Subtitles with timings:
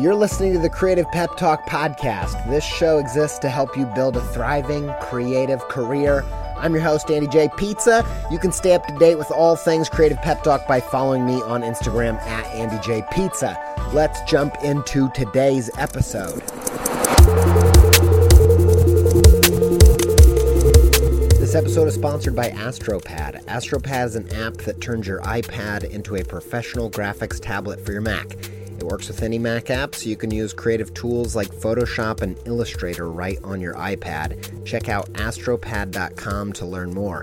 [0.00, 2.48] you're listening to the Creative Pep Talk podcast.
[2.48, 6.24] This show exists to help you build a thriving, creative career.
[6.56, 7.50] I'm your host, Andy J.
[7.58, 8.02] Pizza.
[8.30, 11.42] You can stay up to date with all things Creative Pep Talk by following me
[11.42, 13.04] on Instagram at Andy J.
[13.12, 13.58] Pizza.
[13.92, 16.40] Let's jump into today's episode.
[21.38, 23.44] This episode is sponsored by AstroPad.
[23.44, 28.00] AstroPad is an app that turns your iPad into a professional graphics tablet for your
[28.00, 28.36] Mac.
[28.90, 33.08] Works with any Mac app, so you can use creative tools like Photoshop and Illustrator
[33.08, 34.66] right on your iPad.
[34.66, 37.22] Check out astropad.com to learn more.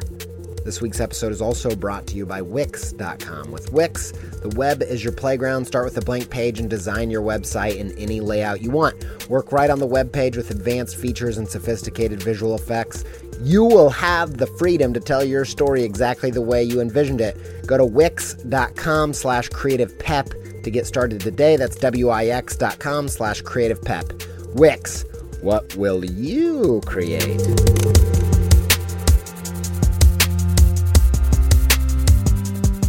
[0.63, 3.51] This week's episode is also brought to you by Wix.com.
[3.51, 5.65] With Wix, the web is your playground.
[5.65, 9.29] Start with a blank page and design your website in any layout you want.
[9.29, 13.03] Work right on the web page with advanced features and sophisticated visual effects.
[13.41, 17.37] You will have the freedom to tell your story exactly the way you envisioned it.
[17.65, 20.29] Go to wix.com slash creative pep
[20.67, 21.55] to get started today.
[21.55, 24.11] That's wix.com slash creative pep.
[24.53, 25.05] Wix,
[25.41, 27.39] what will you create?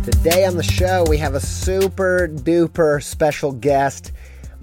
[0.03, 4.11] Today on the show, we have a super duper special guest,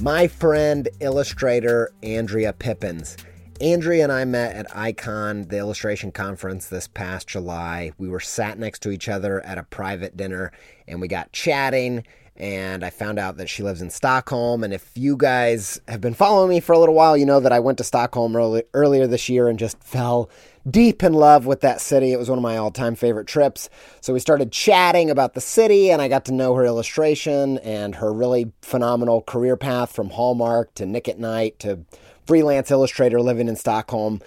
[0.02, 3.16] my friend, illustrator Andrea Pippins.
[3.62, 7.94] Andrea and I met at Icon, the illustration conference this past July.
[7.98, 10.52] We were sat next to each other at a private dinner
[10.86, 12.04] and we got chatting
[12.38, 14.64] and I found out that she lives in Stockholm.
[14.64, 17.54] And if you guys have been following me for a little while, you know that
[17.54, 20.30] I went to Stockholm early, earlier this year and just fell
[20.70, 22.12] deep in love with that city.
[22.12, 23.70] It was one of my all time favorite trips.
[24.02, 27.96] So we started chatting about the city, and I got to know her illustration and
[27.96, 31.86] her really phenomenal career path from Hallmark to Nick at Nite to
[32.26, 34.22] freelance illustrator living in Stockholm.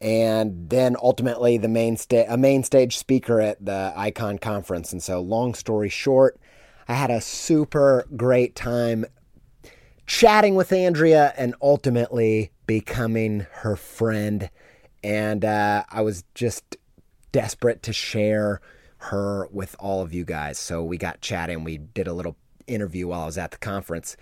[0.00, 4.92] And then ultimately the main sta- a main stage speaker at the Icon conference.
[4.92, 6.40] And so, long story short,
[6.88, 9.06] I had a super great time
[10.06, 14.50] chatting with Andrea and ultimately becoming her friend.
[15.02, 16.76] And uh, I was just
[17.32, 18.60] desperate to share
[18.98, 20.58] her with all of you guys.
[20.58, 21.64] So we got chatting.
[21.64, 24.16] We did a little interview while I was at the conference.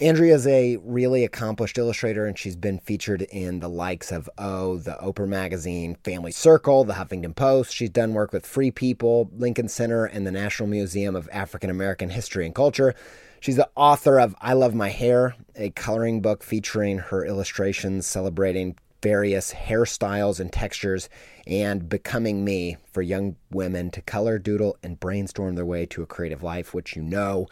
[0.00, 4.76] Andrea is a really accomplished illustrator, and she's been featured in the likes of O,
[4.76, 7.74] the Oprah Magazine, Family Circle, the Huffington Post.
[7.74, 12.10] She's done work with Free People, Lincoln Center, and the National Museum of African American
[12.10, 12.94] History and Culture.
[13.40, 18.76] She's the author of I Love My Hair, a coloring book featuring her illustrations celebrating
[19.02, 21.08] various hairstyles and textures,
[21.44, 26.06] and Becoming Me for young women to color, doodle, and brainstorm their way to a
[26.06, 27.48] creative life, which you know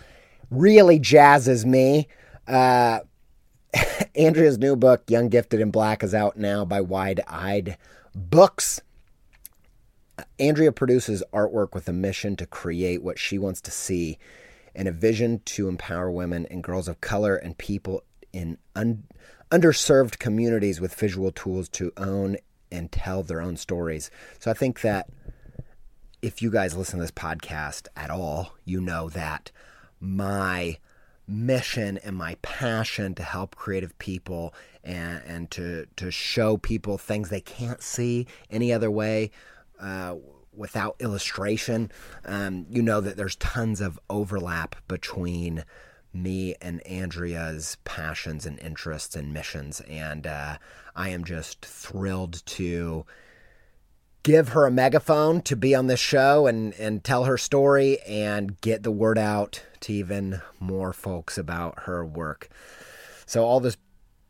[0.49, 2.07] really jazzes me.
[2.47, 3.01] Uh,
[4.15, 7.77] Andrea's new book, Young, Gifted, and Black, is out now by Wide Eyed
[8.15, 8.81] Books.
[10.39, 14.19] Andrea produces artwork with a mission to create what she wants to see
[14.75, 18.03] and a vision to empower women and girls of color and people
[18.33, 19.05] in un-
[19.51, 22.37] underserved communities with visual tools to own
[22.71, 24.11] and tell their own stories.
[24.39, 25.09] So I think that
[26.23, 29.51] if you guys listen to this podcast at all, you know that
[30.01, 30.79] my
[31.29, 34.55] mission and my passion to help creative people
[34.85, 39.31] and, and to, to show people things they can't see any other way
[39.81, 40.15] uh,
[40.55, 41.91] without illustration.
[42.25, 45.65] Um, you know that there's tons of overlap between
[46.13, 49.81] me and Andrea's passions and interests and missions.
[49.83, 50.59] And uh,
[50.95, 53.05] I am just thrilled to
[54.27, 58.61] give her a megaphone to be on this show and, and tell her story and
[58.61, 62.49] get the word out to even more folks about her work.
[63.25, 63.77] So, all this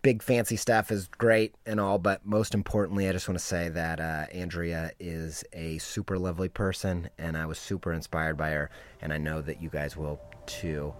[0.02, 3.70] big fancy stuff is great and all, but most importantly, I just want to say
[3.70, 8.70] that uh, Andrea is a super lovely person and I was super inspired by her,
[9.00, 10.92] and I know that you guys will too.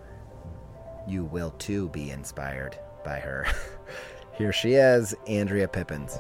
[1.07, 3.47] You will too be inspired by her.
[4.39, 6.19] Here she is, Andrea Pippins.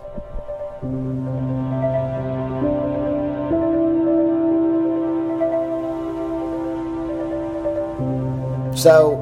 [8.76, 9.14] So,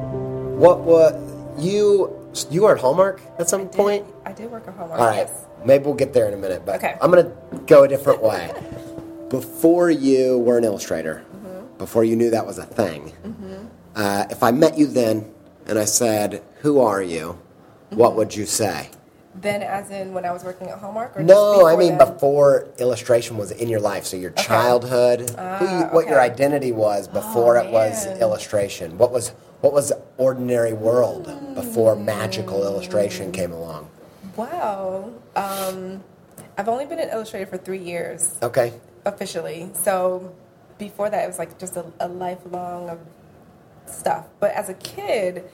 [0.57, 1.17] what what
[1.57, 2.11] you
[2.51, 4.05] you were at Hallmark at some I did, point?
[4.25, 4.99] I did work at Hallmark.
[4.99, 5.45] All right, Yes.
[5.63, 6.95] maybe we'll get there in a minute, but Okay.
[7.01, 7.31] I'm gonna
[7.65, 8.51] go a different way.
[9.29, 11.77] Before you were an illustrator, Mm-hmm.
[11.77, 13.11] before you knew that was a thing,
[13.95, 15.25] uh, if I met you then
[15.67, 17.95] and I said, "Who are you?" Mm-hmm.
[17.97, 18.89] What would you say?
[19.41, 22.07] Then, as in when I was working at Hallmark, No, I mean then?
[22.13, 24.05] before illustration was in your life.
[24.05, 28.97] So your childhood, who you, what your identity was before it was illustration.
[28.97, 29.33] What was
[29.65, 31.25] what was the ordinary world
[31.55, 33.89] before magical illustration came along?
[34.35, 35.11] Wow.
[35.35, 36.03] Um,
[36.55, 38.73] I've only been an illustrator for three years Okay.
[39.05, 39.71] officially.
[39.73, 40.35] So
[40.77, 42.99] before that, it was like just a, a lifelong of
[43.87, 44.27] stuff.
[44.39, 45.49] But as a kid,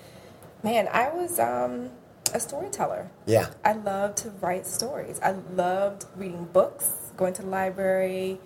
[0.64, 1.90] Man, I was um,
[2.36, 3.10] a storyteller.
[3.26, 3.48] Yeah.
[3.66, 5.20] I loved to write stories.
[5.24, 8.40] I loved reading books, going to the library.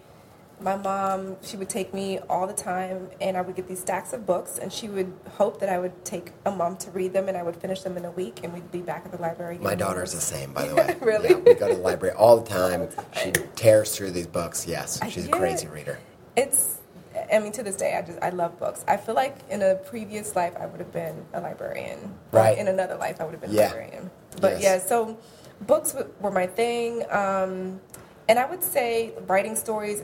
[0.62, 4.14] My mom, she would take me all the time, and I would get these stacks
[4.14, 7.28] of books, and she would hope that I would take a mom to read them,
[7.28, 9.58] and I would finish them in a week, and we'd be back at the library.
[9.60, 10.96] My daughter's the same, by the way.
[11.02, 11.30] Really?
[11.30, 12.88] Yeah, we go to the library all the time.
[13.22, 14.66] She tears through these books.
[14.66, 16.00] Yes, she's a crazy reader.
[16.38, 16.80] It's,
[17.32, 18.86] I mean, to this day, I just I love books.
[18.88, 22.14] I feel like in a previous life, I would have been a librarian.
[22.32, 22.58] Right.
[22.58, 23.64] In another life, I would have been Yeah.
[23.64, 24.10] a librarian.
[24.40, 24.64] But Yes.
[24.64, 25.18] yeah, so
[25.68, 27.82] books w- were my thing, um,
[28.30, 30.04] and I would say writing stories.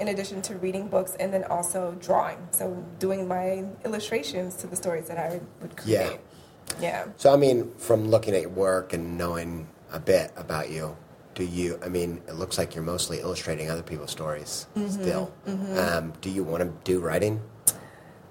[0.00, 4.74] In addition to reading books and then also drawing, so doing my illustrations to the
[4.74, 6.18] stories that I would create.
[6.80, 6.80] Yeah.
[6.80, 7.04] Yeah.
[7.18, 10.96] So, I mean, from looking at your work and knowing a bit about you,
[11.34, 15.02] do you, I mean, it looks like you're mostly illustrating other people's stories Mm-hmm.
[15.02, 15.32] still.
[15.78, 17.42] Um, do you want to do writing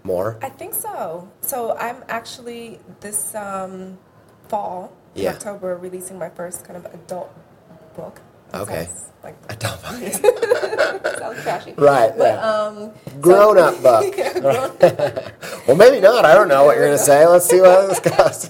[0.03, 0.39] more?
[0.41, 1.29] I think so.
[1.41, 3.99] So I'm actually this um,
[4.47, 5.31] fall, in Yeah.
[5.33, 7.31] October, releasing my first kind of adult
[7.95, 8.21] book.
[8.51, 8.85] That Okay.
[8.85, 10.13] sounds Like I don't mind.
[11.19, 11.73] sounds trashy.
[11.77, 12.51] Right, But yeah.
[12.51, 12.91] um,
[13.21, 14.13] Grown up book.
[14.17, 14.75] yeah, grown-
[15.67, 16.25] Well, maybe not.
[16.25, 17.25] I don't know what you're going to say.
[17.27, 18.49] Let's see what this goes.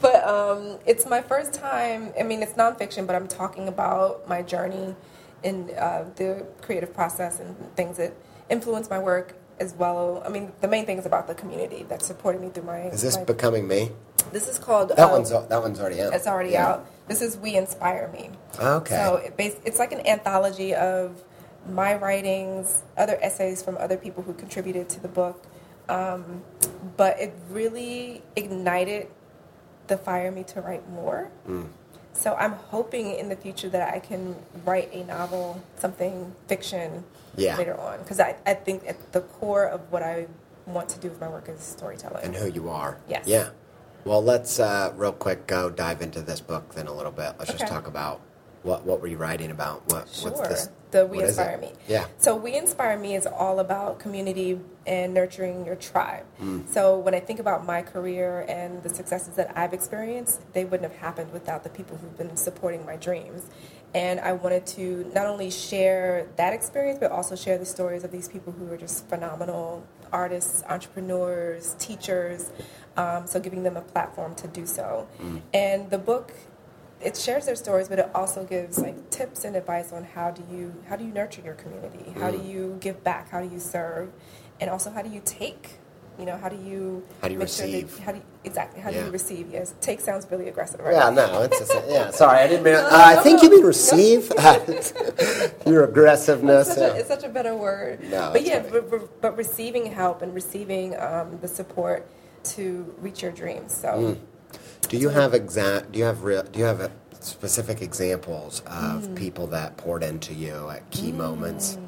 [0.00, 2.12] but um, it's my first time.
[2.18, 4.94] I mean, it's nonfiction, but I'm talking about my journey
[5.42, 8.12] in uh, the creative process and things that
[8.50, 10.22] influence my work as well.
[10.24, 12.80] I mean, the main thing is about the community that's supporting me through my.
[12.88, 13.90] Is this my- becoming me?
[14.32, 14.90] This is called.
[14.90, 16.14] That uh, one's that one's already out.
[16.14, 16.68] It's already Yeah.
[16.68, 16.86] out.
[17.08, 18.30] This is We Inspire Me.
[18.60, 18.94] Okay.
[18.96, 21.22] So it bas- it's like an anthology of
[21.68, 25.42] my writings, other essays from other people who contributed to the book.
[25.88, 26.42] Um,
[26.96, 29.08] but it really ignited
[29.88, 31.30] the fire in me to write more.
[31.48, 31.68] Mm.
[32.12, 37.04] So I'm hoping in the future that I can write a novel, something fiction
[37.36, 37.56] Yeah.
[37.56, 37.98] later on.
[37.98, 40.26] Because I, I think at the core of what I
[40.66, 42.22] want to do with my work is storytelling.
[42.24, 42.98] and who you are.
[43.08, 43.26] Yes.
[43.26, 43.48] Yeah.
[44.04, 47.34] Well, let's uh, real quick go dive into this book then a little bit.
[47.38, 48.20] Let's just talk about
[48.62, 49.82] what what were you writing about?
[49.90, 50.30] What Sure.
[50.30, 50.68] what's this?
[50.90, 51.28] the We what?
[51.28, 51.72] Inspire Me.
[51.88, 52.06] Yeah.
[52.18, 56.24] So We Inspire Me is all about community and nurturing your tribe.
[56.42, 56.68] Mm.
[56.68, 60.90] So when I think about my career and the successes that I've experienced, they wouldn't
[60.90, 63.46] have happened without the people who've been supporting my dreams.
[63.94, 68.10] And I wanted to not only share that experience, but also share the stories of
[68.12, 72.50] these people who are just phenomenal artists, entrepreneurs, teachers.
[73.00, 75.08] Um, so giving them a platform to do so.
[75.22, 75.40] Mm.
[75.54, 76.32] And the book
[77.00, 80.42] it shares their stories, but it also gives like tips and advice on how do
[80.54, 82.50] you how do you nurture your community, how do Mm.
[82.52, 84.10] you give back, how do you serve,
[84.60, 85.78] and also how do you take.
[86.18, 87.98] You know, how do you How do you make sure that- receive?
[88.04, 88.82] how do you, exactly?
[88.82, 89.48] How do you receive?
[89.50, 90.80] Yes, take sounds really aggressive.
[90.80, 90.94] Right?
[90.94, 92.10] Yeah, no, it's just, yeah.
[92.10, 92.74] Sorry, I didn't mean.
[92.74, 94.30] Uh, I think you mean receive.
[95.66, 96.68] Your aggressiveness.
[96.68, 98.02] It's such, a, it's such a better word.
[98.10, 102.06] No, but yeah, but, but, but receiving help and receiving um, the support
[102.44, 103.72] to reach your dreams.
[103.74, 103.88] So.
[103.88, 104.18] Mm.
[104.88, 105.92] Do you have exact?
[105.92, 106.42] Do you have real?
[106.42, 106.88] Do you have uh
[107.20, 109.14] specific examples of Mm.
[109.14, 111.78] people that poured into you at key moments?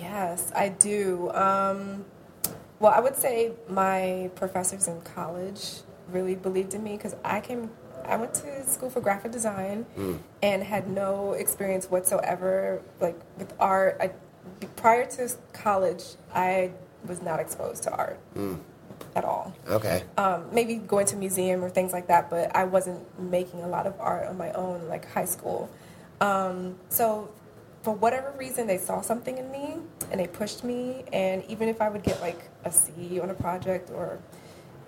[0.00, 1.30] Yes, I do.
[1.32, 2.04] Um,
[2.80, 7.70] well, I would say my professors in college really believed in me because I came.
[8.04, 9.86] I went to school for graphic design
[10.42, 13.96] and had no experience whatsoever, like with art.
[14.00, 14.10] I,
[14.74, 16.02] prior to college,
[16.34, 16.72] I
[17.06, 18.18] was not exposed to art
[19.14, 20.02] at all Okay.
[20.16, 23.86] um, maybe going to museum or things like that, but I wasn't making a lot
[23.86, 25.68] of art on my own like high school.
[26.20, 27.30] Um, so
[27.82, 29.76] for whatever reason, they saw something in me
[30.10, 31.04] and they pushed me.
[31.12, 34.18] And even if I would get like a C on a project or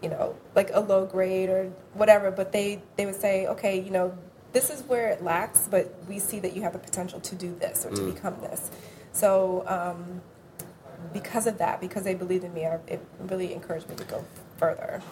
[0.03, 3.91] you know like a low grade or whatever, but they they would say, okay, you
[3.91, 4.17] know
[4.53, 7.55] this is where it lacks, but we see that you have the potential to do
[7.59, 8.71] this or to become this.
[9.13, 9.65] So.
[9.67, 10.23] Um,
[11.13, 14.25] because of that, because they believed in me, I, it really encouraged me to go
[14.59, 15.03] further.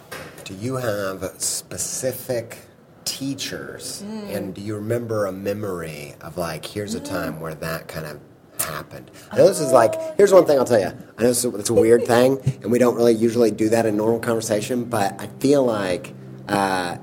[0.45, 2.59] Do you have specific
[3.05, 4.35] teachers, Mm.
[4.37, 8.21] and do you remember a memory of like, here's a time where that kind of
[8.67, 9.11] happened?
[9.31, 10.93] I know this is like, here's one thing I'll tell you.
[11.19, 13.87] I know it's a, it's a weird thing, and we don't really usually do that
[13.87, 16.15] in normal conversation, but I feel like,
[16.49, 16.97] uh,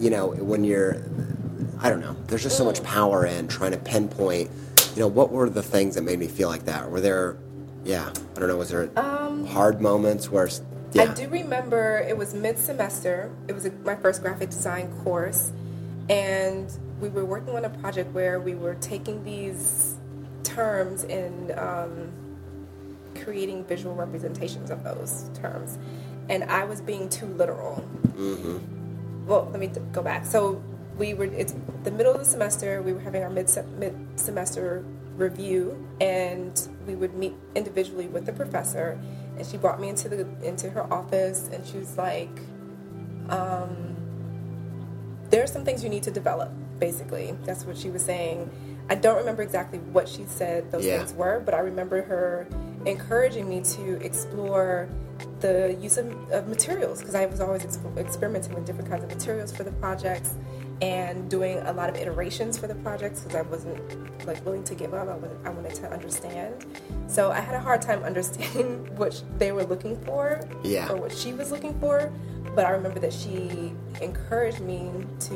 [0.00, 1.04] you know, when you're,
[1.80, 4.50] I don't know, there's just so much power in trying to pinpoint,
[4.94, 6.90] you know, what were the things that made me feel like that?
[6.90, 7.36] Were there,
[7.84, 8.90] yeah, I don't know, was there
[9.46, 10.48] hard moments where,
[10.92, 11.02] yeah.
[11.02, 13.30] Um, I do remember it was mid semester.
[13.48, 15.52] It was a, my first graphic design course,
[16.08, 19.96] and we were working on a project where we were taking these
[20.42, 22.12] terms and um,
[23.22, 25.78] creating visual representations of those terms.
[26.28, 27.84] And I was being too literal.
[29.26, 30.24] well, let me d- go back.
[30.24, 30.62] So
[30.96, 32.80] we were it's the middle of the semester.
[32.82, 34.84] We were having our mid mid semester
[35.16, 38.98] review, and we would meet individually with the professor.
[39.36, 42.30] And she brought me into the into her office, and she was like,
[43.28, 43.96] um,
[45.30, 46.50] there are some things you need to develop.
[46.78, 48.50] Basically, that's what she was saying.
[48.90, 50.98] I don't remember exactly what she said those Yeah.
[50.98, 52.46] things were, but I remember her
[52.84, 54.88] encouraging me to explore
[55.40, 59.10] the use of, of materials because I was always ex- experimenting with different kinds of
[59.10, 60.34] materials for the projects
[60.80, 64.74] and doing a lot of iterations for the projects because I wasn't like willing to
[64.74, 65.08] give up.
[65.08, 66.66] I, was, I wanted to understand.
[67.06, 70.90] So I had a hard time understanding what they were looking for Yeah.
[70.90, 72.12] or what she was looking for.
[72.54, 74.90] But I remember that she encouraged me
[75.20, 75.34] to,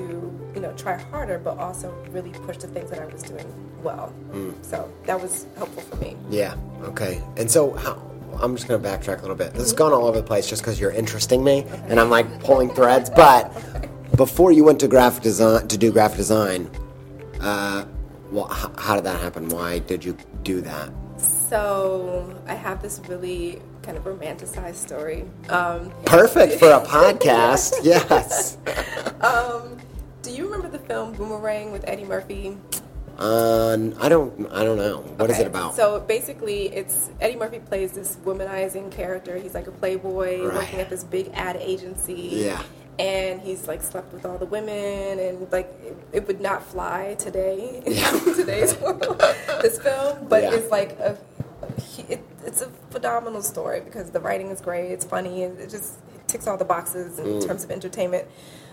[0.55, 3.47] you know, try harder, but also really push the things that I was doing
[3.83, 4.13] well.
[4.31, 4.65] Mm.
[4.65, 6.17] So that was helpful for me.
[6.31, 6.55] Yeah.
[6.83, 7.21] Okay.
[7.37, 8.01] And so, how,
[8.41, 9.53] I'm just going to backtrack a little bit.
[9.53, 9.79] This has mm-hmm.
[9.79, 13.11] gone all over the place just because you're interesting me, and I'm like pulling threads.
[13.11, 13.53] But
[14.19, 16.69] before you went to graphic design to do graphic design,
[17.41, 17.87] uh,
[18.31, 19.49] well, h- how did that happen?
[19.49, 20.91] Why did you do that?
[21.19, 25.25] So I have this really kind of romanticized story.
[25.49, 27.75] Um, Perfect for a podcast.
[27.83, 28.59] Yes.
[29.23, 29.79] um,
[30.23, 32.59] do you remember the film Boomerang with Eddie Murphy?
[33.19, 34.47] Um, I don't.
[34.53, 34.99] I don't know.
[35.17, 35.75] What is Okay, it about?
[35.75, 39.37] So basically, it's Eddie Murphy plays this womanizing character.
[39.39, 40.55] He's like a playboy Right.
[40.55, 42.29] working at this big ad agency.
[42.33, 42.63] Yeah.
[42.99, 47.15] And he's like slept with all the women, and like it, it would not fly
[47.19, 47.93] today in
[48.35, 49.21] today's world.
[49.63, 50.55] This film, but Yeah.
[50.55, 51.17] it's like a,
[52.09, 55.99] it, it's a phenomenal story because the writing is great, it's funny, and it just
[56.27, 57.47] ticks all the boxes in Mm.
[57.47, 58.27] terms of entertainment.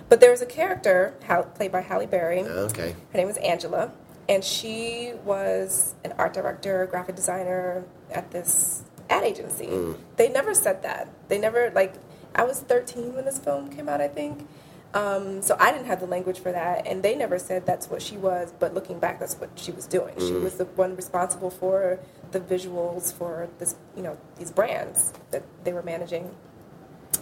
[0.10, 1.14] But there was a character
[1.56, 2.42] played by Halle Berry.
[2.42, 2.96] okay.
[3.12, 3.92] Her name was Angela,
[4.28, 9.70] and she was an art director, graphic designer at this ad agency.
[10.16, 11.10] They never said that.
[11.28, 11.94] They never like.
[12.36, 14.48] I was 13 when this film came out, I think.
[14.94, 18.02] Um, so I didn't have the language for that, and they never said that's what
[18.02, 18.54] she was.
[18.58, 20.14] But looking back, that's what she was doing.
[20.20, 22.00] She was the one responsible for
[22.32, 26.34] the visuals for this, you know, these brands that they were managing.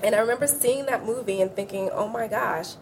[0.03, 2.73] And I remember seeing that movie and thinking, oh my gosh,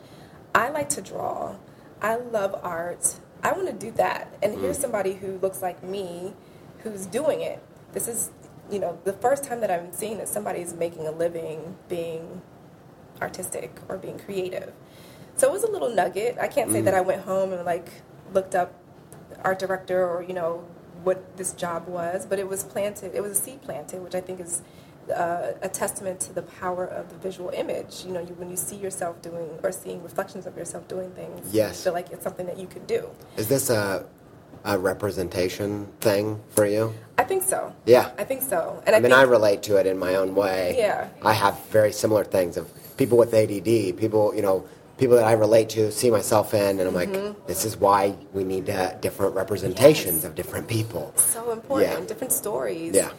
[0.54, 1.56] I like to draw.
[2.02, 3.16] I love art.
[3.44, 4.34] I want to do that.
[4.42, 6.34] And here's somebody who looks like me
[6.80, 7.64] who's doing it.
[7.94, 8.32] This is,
[8.70, 12.42] you know, the first time that I'm seeing that somebody's making a living being
[13.22, 14.74] artistic or being creative.
[15.36, 16.38] So it was a little nugget.
[16.40, 17.90] I can't say that I went home and like
[18.34, 18.74] looked up
[19.44, 20.66] art director or, you know,
[21.04, 24.22] what this job was, but it was planted, it was a seed planted, which I
[24.22, 24.62] think is
[25.16, 28.04] uh, a testament to the power of the visual image.
[28.06, 31.54] You know, you, when you see yourself doing or seeing reflections of yourself doing things,
[31.54, 31.78] Yes.
[31.80, 33.10] you feel like it's something that you could do.
[33.36, 34.06] Is this a
[34.64, 36.94] a representation thing for you?
[37.18, 37.74] I think so.
[37.86, 38.12] Yeah.
[38.18, 38.82] I think so.
[38.86, 40.76] And I, I mean, I relate to it in my own way.
[40.78, 41.10] Yeah.
[41.24, 44.66] I have very similar things of people with ADD, people, you know,
[44.98, 47.26] people that I relate to, see myself in, and I'm Mm-hmm.
[47.26, 50.24] like, this is why we need uh, different representations Yes.
[50.26, 51.14] of different people.
[51.18, 52.00] so important.
[52.02, 52.06] Yeah.
[52.06, 52.96] Different stories.
[52.96, 53.12] Yeah.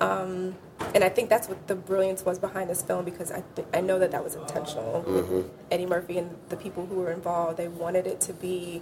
[0.00, 0.56] Um,
[0.94, 3.80] and I think that's what the brilliance was behind this film because I, th- I
[3.82, 5.04] know that that was intentional.
[5.06, 5.40] Mm-hmm.
[5.70, 8.80] Eddie Murphy and the people who were involved, they wanted it to be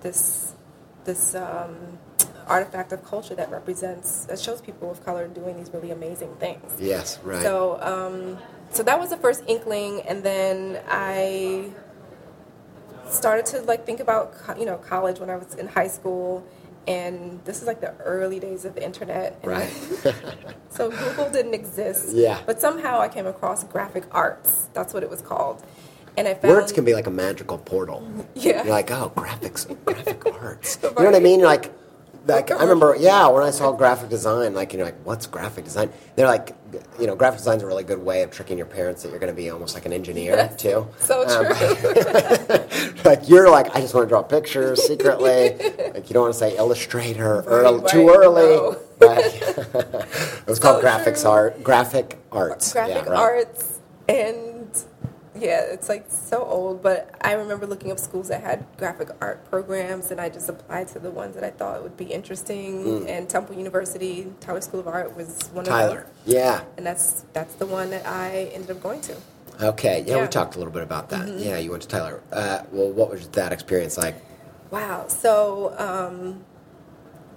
[0.00, 0.54] this
[1.04, 1.98] this um,
[2.46, 6.72] artifact of culture that represents that shows people of color doing these really amazing things.
[6.78, 7.42] Yes, right.
[7.42, 8.38] So, um,
[8.70, 11.70] so that was the first inkling, and then I
[13.08, 16.46] started to like think about you know college when I was in high school,
[16.86, 19.38] and this is like the early days of the internet.
[19.42, 19.70] right.
[20.70, 22.14] so Google didn't exist.
[22.14, 22.40] Yeah.
[22.46, 24.68] But somehow I came across graphic arts.
[24.74, 25.62] That's what it was called,
[26.16, 28.06] and I found Words can be like a magical portal.
[28.34, 28.62] Yeah.
[28.64, 30.78] You're like, oh, graphics, graphic arts.
[30.82, 31.40] You know what I mean?
[31.40, 31.72] Like,
[32.26, 35.64] like I remember, yeah, when I saw graphic design, like, you know, like, what's graphic
[35.64, 35.90] design?
[36.16, 36.56] They're like,
[36.98, 39.30] you know, graphic design's a really good way of tricking your parents that you're going
[39.32, 40.56] to be almost like an engineer, Yes.
[40.56, 40.86] too.
[41.00, 42.94] So Um, true.
[43.04, 45.50] like, you're like, I just want to draw pictures secretly.
[45.92, 48.42] like, you don't want to say illustrator or Right, too early.
[48.56, 48.78] no.
[49.02, 51.30] It was called So graphics true.
[51.30, 52.72] art, graphic arts.
[52.72, 53.20] graphic yeah, right.
[53.20, 54.66] arts and
[55.36, 59.44] yeah it's like so old but i remember looking up schools that had graphic art
[59.50, 63.28] programs and i just applied to the ones that i thought would be interesting and
[63.28, 65.68] temple university tyler school of art was one Mm.
[65.68, 65.98] Tyler.
[66.00, 66.60] of them Yeah.
[66.76, 69.16] and that's that's the one that i ended up going to
[69.62, 69.98] Okay.
[70.00, 70.16] Yeah, we Yeah.
[70.22, 70.30] Mm-hmm.
[70.30, 71.28] talked a little bit about that.
[71.38, 72.20] Yeah, you went to Tyler.
[72.32, 74.16] Uh, well, what was that experience like?
[74.72, 76.44] wow so um,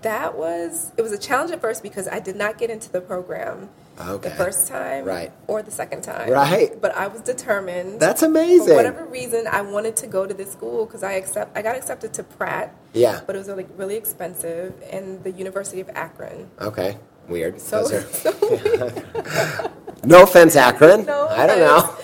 [0.01, 3.01] that was it was a challenge at first because i did not get into the
[3.01, 4.29] program Okay.
[4.29, 5.31] the first time Right.
[5.47, 6.79] or the second time Right.
[6.79, 8.67] but i was determined That's amazing.
[8.67, 11.75] For whatever reason, I wanted to go to this school because I accept I got
[11.75, 12.75] accepted to Pratt.
[12.93, 13.21] Yeah.
[13.25, 16.49] But it was like really expensive, and the University of Akron.
[16.61, 16.97] Okay.
[17.27, 17.59] Weird.
[17.59, 18.31] So, so
[20.05, 21.05] no offense, Akron.
[21.05, 21.95] No I don't know.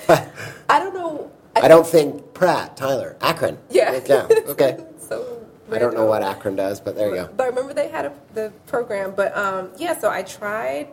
[0.70, 1.32] I don't know.
[1.56, 3.58] I don't think Pratt, Tyler, Akron.
[3.70, 4.00] Yeah.
[4.06, 4.28] Yeah.
[4.48, 4.84] Okay.
[5.00, 7.30] So I don't know what Akron does, but there you go.
[7.38, 9.14] But I remember they had a, the program.
[9.16, 10.88] But um, yeah, so I tried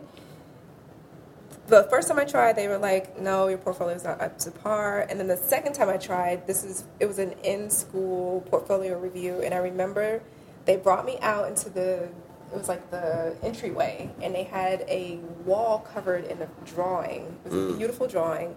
[1.71, 4.51] the first time I tried, they were like, "No, your portfolio is not up to
[4.51, 8.99] par." And then the second time I tried, this is it was an in-school portfolio
[8.99, 10.21] review, and I remember
[10.65, 12.09] they brought me out into the
[12.51, 17.39] it was like the entryway, and they had a wall covered in a drawing.
[17.45, 17.77] It was a mm.
[17.77, 18.55] beautiful drawing.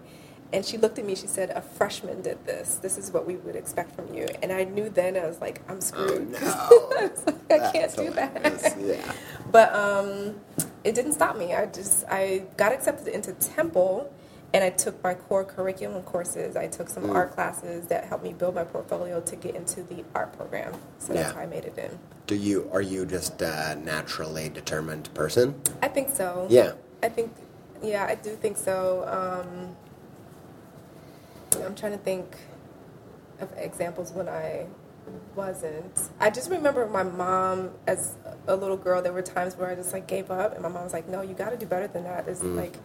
[0.53, 1.15] And she looked at me.
[1.15, 2.75] She said, "A freshman did this.
[2.75, 5.61] This is what we would expect from you." And I knew then I was like,
[5.69, 6.31] "I'm screwed.
[6.31, 6.37] no.
[6.41, 9.11] I, like, I can't That's do that." Yeah.
[9.51, 10.35] But um,
[10.83, 11.53] it didn't stop me.
[11.53, 14.11] I just I got accepted into Temple,
[14.53, 16.55] and I took my core curriculum courses.
[16.55, 17.15] I took some Mm.
[17.15, 20.73] art classes that helped me build my portfolio to get into the art program.
[20.99, 21.33] So that's Yeah.
[21.33, 21.99] how I made it in.
[22.27, 25.55] Do you are you just a naturally determined person?
[25.81, 26.47] I think so.
[26.49, 26.73] Yeah.
[27.03, 27.31] I think,
[27.83, 29.03] yeah, I do think so.
[29.07, 29.75] Um,
[31.63, 32.35] I'm trying to think
[33.39, 34.65] of examples when I
[35.35, 35.99] wasn't.
[36.19, 38.15] I just remember my mom as
[38.47, 39.01] a little girl.
[39.01, 41.21] There were times where I just like gave up, and my mom was like, "No,
[41.21, 42.27] you got to do better than that.
[42.27, 42.77] It's like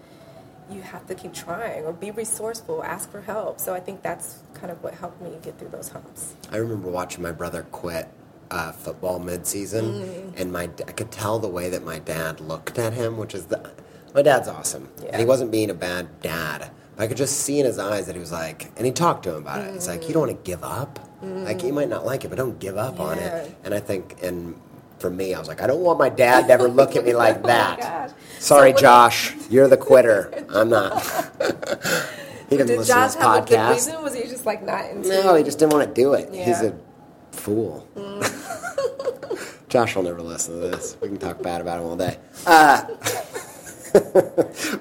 [0.71, 4.41] you have to keep trying or be resourceful, ask for help." So I think that's
[4.55, 6.35] kind of what helped me get through those humps.
[6.51, 8.09] I remember watching my brother quit
[8.51, 10.33] uh, football midseason, Mm.
[10.41, 13.47] and my I could tell the way that my dad looked at him, which is
[13.47, 13.71] the
[14.15, 15.11] my dad's awesome, Yeah.
[15.13, 16.71] and he wasn't being a bad dad.
[17.01, 19.31] I could just see in his eyes that he was like, and he talked to
[19.31, 19.73] him about it.
[19.75, 20.99] He's like, you don't want to give up.
[21.23, 23.23] Like you might not like it, but don't give up on Mm.
[23.47, 23.57] It.
[23.65, 24.55] And I think, and
[24.99, 27.15] for me, I was like, I don't want my dad to ever look at me
[27.15, 27.79] like that.
[27.79, 28.11] Oh gosh.
[28.39, 30.45] Sorry, So Josh, you're the quitter.
[30.55, 31.01] I'm not.
[32.49, 34.03] he doesn't Did listen Josh to have a good reason?
[34.03, 35.09] Was he just like not into?
[35.09, 36.33] No, he just didn't want to do it.
[36.35, 36.75] He's a
[37.33, 37.87] fool.
[39.69, 40.97] Josh will never listen to this.
[41.01, 42.19] We can talk bad about him all day.
[42.47, 42.83] Uh,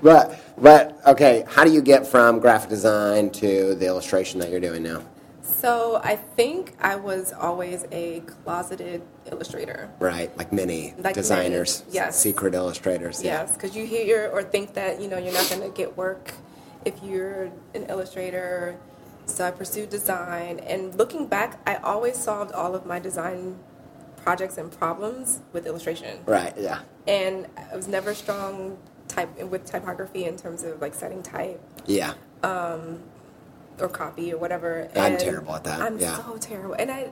[0.02, 4.60] but but okay, how do you get from graphic design to the illustration that you're
[4.60, 5.04] doing now?
[5.42, 9.02] So I think I was always a closeted
[9.32, 9.90] illustrator.
[10.00, 12.20] Right, like many Like designers, many, yes.
[12.20, 13.22] secret illustrators.
[13.24, 13.42] yeah.
[13.42, 16.32] Yes, because you hear or think that you know you're not going to get work
[16.86, 18.78] if you're an illustrator.
[19.26, 23.60] So I pursued design, and looking back, I always solved all of my design
[24.24, 26.20] projects and problems with illustration.
[26.26, 26.54] Right.
[26.58, 26.80] Yeah.
[27.08, 28.78] And I was never strong
[29.10, 32.14] type with typography in terms of like setting type Yeah.
[32.44, 34.90] or copy or whatever.
[34.96, 36.18] I'm terrible at that, I'm yeah.
[36.24, 37.10] so terrible, and I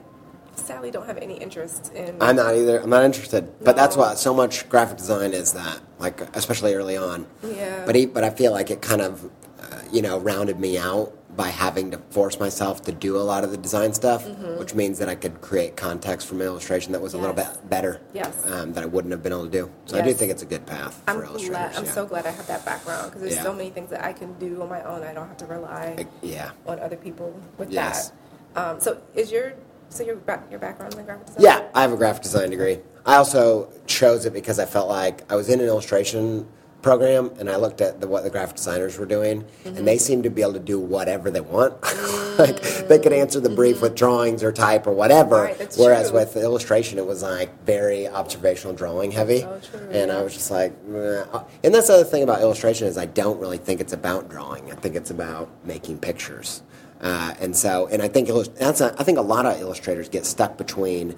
[0.54, 2.16] sadly don't have any interest in.
[2.20, 2.80] I'm not either.
[2.80, 3.48] I'm not interested.
[3.62, 4.02] But that's No.
[4.02, 7.26] what so much graphic design is that, like especially early on.
[7.42, 7.84] Yeah.
[7.86, 9.24] But he, but I feel like it kind of,
[9.60, 13.44] uh, you know, rounded me out by having to force myself to do a lot
[13.44, 14.26] of the design stuff,
[14.58, 17.38] which means that I could create context from illustration that was a little Mm-hmm.
[17.60, 18.00] Bit better.
[18.12, 18.44] Yes.
[18.50, 19.70] Um, that I wouldn't have been able to do.
[19.84, 21.50] So I do think it's a good path I'm for illustrators.
[21.50, 21.76] glad.
[21.76, 21.90] I'm yeah.
[21.92, 23.42] so glad I have that background because there's Yeah.
[23.44, 25.04] so many things that I can do on my own.
[25.04, 26.50] I don't have to rely Like, yeah.
[26.66, 28.10] on other people with Yes.
[28.54, 28.60] that.
[28.70, 29.52] Um, so is your
[29.90, 30.18] so your
[30.50, 31.42] your background in graphic design?
[31.44, 32.78] Yeah, I have a graphic design degree.
[33.06, 36.48] I also chose it because I felt like I was in an illustration
[36.82, 39.76] program and I looked at the, what the graphic designers were doing, Mm-hmm.
[39.76, 41.74] and they seemed to be able to do whatever they want.
[42.38, 45.48] like they could answer the brief with drawings or type or whatever.
[45.48, 45.60] Mm-hmm.
[45.60, 46.20] Right, Whereas true.
[46.20, 50.50] with illustration, it was like very observational drawing heavy, So true, and I was just
[50.50, 51.24] like, "Meh."
[51.64, 54.70] and that's the other thing about illustration is I don't really think it's about drawing.
[54.70, 56.62] I think it's about making pictures.
[57.00, 60.24] Uh, and so, and I think that's a, I think a lot of illustrators get
[60.26, 61.16] stuck between.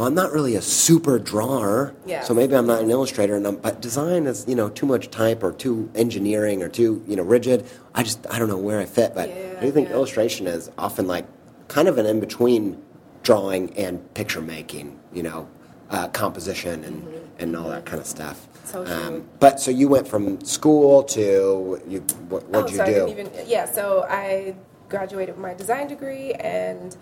[0.00, 3.36] Well, I'm not really a super drawer, so maybe I'm not an illustrator.
[3.36, 7.04] And I'm, but design is, you know, too much type or too engineering or too,
[7.06, 7.66] you know, rigid.
[7.94, 9.14] I just I don't know where I fit.
[9.14, 9.96] But Yeah, I do think yeah.
[9.96, 11.26] illustration is often like
[11.68, 12.80] kind of an in between
[13.24, 14.98] drawing and picture making.
[15.12, 15.48] You know,
[15.90, 17.06] uh, composition and
[17.38, 18.40] and all that kind of stuff.
[18.40, 18.66] Mm-hmm.
[18.68, 19.28] So true.
[19.38, 22.00] but so you went from school to you.
[22.30, 23.06] What Oh, you so I do?
[23.08, 23.30] even.
[23.44, 23.70] Yeah.
[23.70, 24.54] So I
[24.88, 26.96] graduated with my design degree and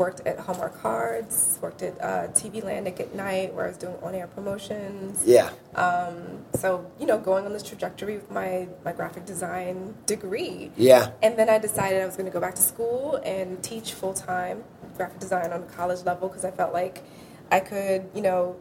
[0.00, 1.58] worked at Hallmark Cards.
[1.62, 5.22] Worked at uh, TV Land at Night, where I was doing on-air promotions.
[5.24, 5.50] yeah.
[5.76, 6.16] Um,
[6.54, 10.72] So you know, going on this trajectory with my my graphic design degree.
[10.76, 11.12] Yeah.
[11.22, 14.14] And then I decided I was going to go back to school and teach full
[14.14, 14.64] time
[14.96, 17.02] graphic design on a college level because I felt like
[17.50, 18.56] I could, you know,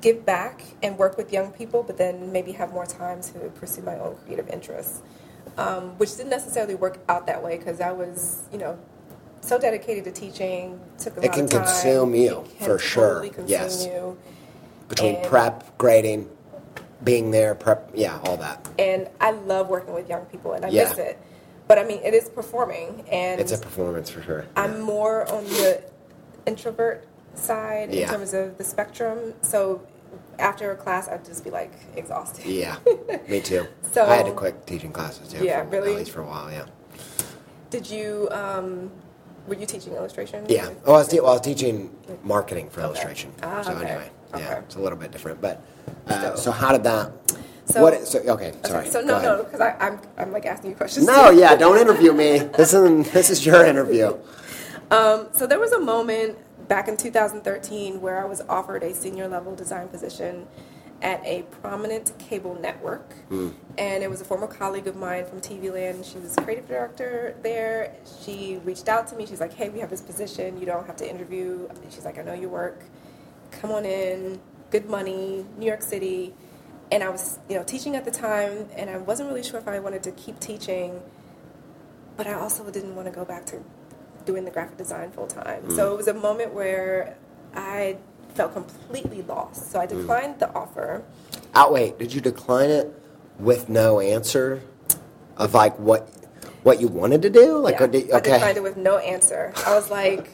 [0.00, 3.82] give back and work with young people, but then maybe have more time to pursue
[3.82, 5.02] my own creative interests,
[5.56, 8.78] um, which didn't necessarily work out that way because I was, you know,
[9.42, 10.80] so dedicated to teaching.
[10.98, 11.64] Took a It lot can of time.
[11.64, 13.20] consume you, It can for sure.
[13.20, 13.84] consume Yes.
[13.84, 14.16] you.
[14.88, 16.30] Between and- prep, grading,
[17.04, 18.66] being there, prep, yeah, all that.
[18.78, 20.88] and I love working with young people, and I Yeah.
[20.88, 21.18] miss it.
[21.68, 24.44] But I mean, it is performing, and It's a performance for sure.
[24.56, 25.80] I'm more on the
[26.46, 28.04] introvert side Yeah.
[28.04, 29.34] in terms of the spectrum.
[29.42, 29.80] So
[30.38, 32.44] after a class, I'd just be like exhausted.
[32.46, 32.76] Yeah,
[33.28, 33.66] me too.
[33.92, 35.44] So- I had to quit teaching classes too.
[35.44, 35.92] Yeah, for, really?
[35.92, 36.64] At least for a while, yeah.
[37.70, 38.28] Did you?
[38.30, 38.90] Um,
[39.46, 40.44] were you teaching illustration?
[40.48, 40.70] Yeah.
[40.86, 42.86] Oh, I was, te- well, I was teaching marketing for Okay.
[42.88, 43.32] illustration.
[43.42, 43.86] Ah, so okay.
[43.88, 44.58] anyway, yeah, Okay.
[44.60, 45.40] it's a little bit different.
[45.40, 45.62] But
[46.08, 47.12] uh, So- so how did that?
[47.64, 48.06] So, what?
[48.06, 48.88] So okay, sorry.
[48.88, 51.06] So no, no, because I'm I'm like asking you questions.
[51.06, 51.38] No, too.
[51.38, 52.38] yeah, don't interview me.
[52.38, 54.16] This is this is your interview.
[54.90, 56.36] So there was a moment
[56.68, 60.46] back in 2013 where I was offered a senior level design position
[61.02, 63.12] at a prominent cable network.
[63.28, 63.50] Hmm.
[63.76, 66.06] And it was a former colleague of mine from TV Land.
[66.06, 67.94] She was creative director there.
[68.24, 69.26] She reached out to me.
[69.26, 70.58] She's like, hey, we have this position.
[70.58, 71.68] You don't have to interview.
[71.90, 72.84] She's like, I know your work.
[73.50, 74.40] Come on in.
[74.70, 76.32] Good money, New York City.
[76.90, 79.66] And I was, you know, teaching at the time, and I wasn't really sure if
[79.66, 81.02] I wanted to keep teaching
[82.16, 83.62] but I also didn't want to go back to
[84.24, 85.62] doing the graphic design full time.
[85.62, 85.76] Hmm.
[85.76, 87.16] So it was a moment where
[87.54, 87.98] I
[88.34, 89.70] felt completely lost.
[89.70, 90.00] So I hmm.
[90.00, 91.02] declined the offer.
[91.54, 92.92] Oh wait, did you decline it
[93.38, 94.62] with no answer
[95.36, 96.08] of like what
[96.62, 97.58] what you wanted to do?
[97.58, 99.52] Like Yeah, did- I declined it with no answer.
[99.66, 100.30] I was like,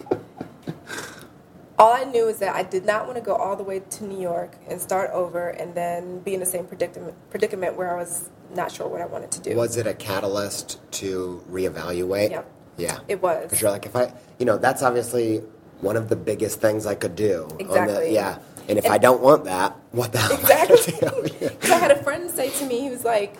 [1.78, 4.04] all I knew is that I did not want to go all the way to
[4.04, 7.98] New York and start over and then be in the same predicament, predicament where I
[7.98, 9.56] was not sure what I wanted to do.
[9.56, 12.30] was it a catalyst to reevaluate?
[12.30, 12.52] Yep.
[12.78, 13.42] Yeah, It was.
[13.42, 15.42] Because you're like, if I, you know, that's obviously
[15.80, 17.44] one of the biggest things I could do.
[17.50, 18.14] on the- Exactly.
[18.14, 18.38] yeah,
[18.68, 20.32] and if And- I don't want that, what the hell?
[20.32, 20.92] I Exactly.
[21.40, 23.36] gonna I had a friend say to me, he was like,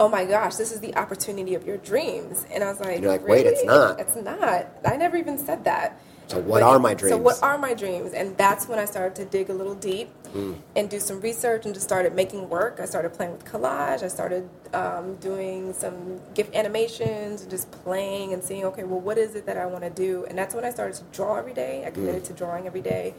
[0.00, 3.10] "Oh my gosh, this is the opportunity of your dreams," and I was like, you're
[3.10, 4.66] like, "Wait, it's not." It's not.
[4.84, 5.98] I never even said that."
[6.28, 7.12] So what are my dreams?
[7.14, 8.12] So what are my dreams?
[8.12, 10.54] And that's when I started to dig a little deep Hmm.
[10.76, 12.80] and do some research and just started making work.
[12.80, 14.02] I started playing with collage.
[14.02, 19.34] I started um, doing some GIF animations just playing and seeing, okay, well, what is
[19.34, 20.26] it that I want to do?
[20.26, 21.84] And that's when I started to draw every day.
[21.86, 23.14] I committed to drawing every day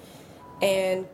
[0.62, 1.08] and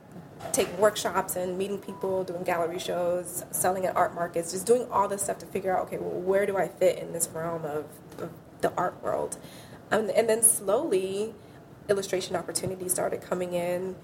[0.52, 5.08] taking workshops and meeting people, doing gallery shows, selling at art markets, just doing all
[5.08, 7.86] this stuff to figure out, okay, well, where do I fit in this realm of,
[8.20, 8.30] of
[8.62, 9.38] the art world?
[9.92, 11.34] Um, and then slowly,
[11.90, 13.96] illustration opportunities started coming in,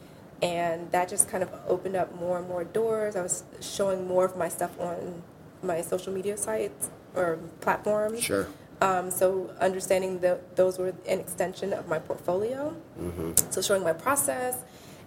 [0.41, 3.15] and that just kind of opened up more and more doors.
[3.15, 5.23] I was showing more of my stuff on
[5.61, 8.23] my social media sites or platforms.
[8.23, 8.47] Sure.
[8.81, 12.75] Um, so understanding that those were an extension of my portfolio.
[12.99, 13.51] Mm-hmm.
[13.51, 14.63] So showing my process,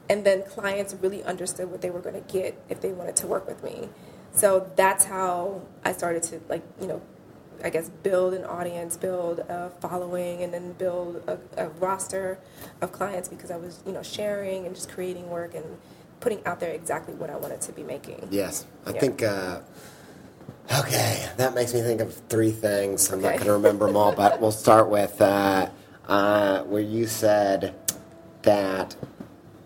[0.08, 3.26] and then clients really understood what they were going to get if they wanted to
[3.26, 3.88] work with me.
[4.32, 7.02] So that's how I started to like you know,
[7.62, 12.38] I guess build an audience, build a following, and then build a, a roster
[12.80, 15.64] of clients because I was you know sharing and just creating work and
[16.20, 18.28] putting out there exactly what I wanted to be making.
[18.30, 19.00] Yes, I Yeah.
[19.00, 19.22] think.
[19.22, 19.60] Uh,
[20.78, 23.10] okay, that makes me think of three things.
[23.12, 25.68] I'm not going to remember them all, but we'll start with uh,
[26.08, 27.74] uh, where you said
[28.42, 28.96] that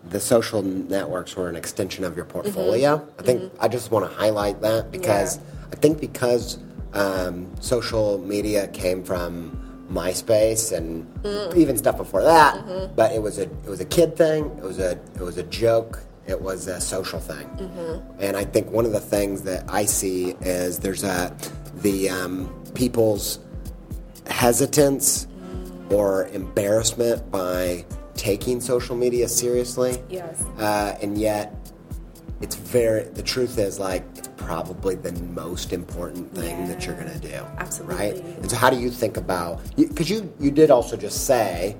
[0.09, 3.07] the social networks were an extension of your portfolio.
[3.19, 5.45] I think I just want to highlight that because Mm-hmm.
[5.45, 5.55] Yeah.
[5.71, 6.57] I think because
[6.93, 9.55] um, social media came from
[9.91, 11.55] MySpace and Mm.
[11.57, 12.95] even stuff before that, Mm-hmm.
[12.95, 14.45] but it was a it was a kid thing.
[14.57, 15.99] It was a it was a joke.
[16.27, 18.21] It was a social thing, Mm-hmm.
[18.21, 21.35] and I think one of the things that I see is there's a
[21.81, 23.39] the um, people's
[24.27, 25.27] hesitance
[25.89, 27.83] or embarrassment by
[28.15, 29.97] taking social media seriously.
[30.09, 30.43] Yes.
[30.59, 31.55] Uh, and yet,
[32.41, 37.11] it's very, the truth is, like, it's probably the most important thing that you're going
[37.11, 37.45] to do.
[37.59, 37.95] Absolutely.
[37.95, 38.15] Right?
[38.15, 41.77] And so, how do you think about, because you, you did also just say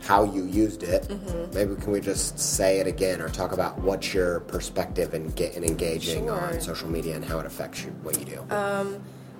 [0.00, 1.04] how you used it.
[1.04, 1.54] Mm-hmm.
[1.54, 5.54] Maybe can we just say it again or talk about what's your perspective in, get,
[5.54, 8.42] in engaging on social media and how it affects you, what you do?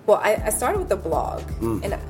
[0.07, 1.83] Well, I, I started with the blog, Mm.
[1.83, 2.01] and I,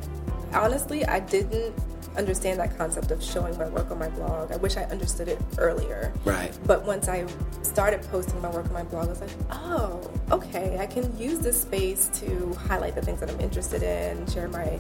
[0.52, 1.74] honestly, I didn't
[2.16, 4.52] understand that concept of showing my work on my blog.
[4.52, 6.12] I wish I understood it earlier.
[6.24, 6.56] Right.
[6.66, 7.26] But once I
[7.62, 11.38] started posting my work on my blog, I was like, oh, okay, I can use
[11.38, 14.78] this space to highlight the things that I'm interested in, share my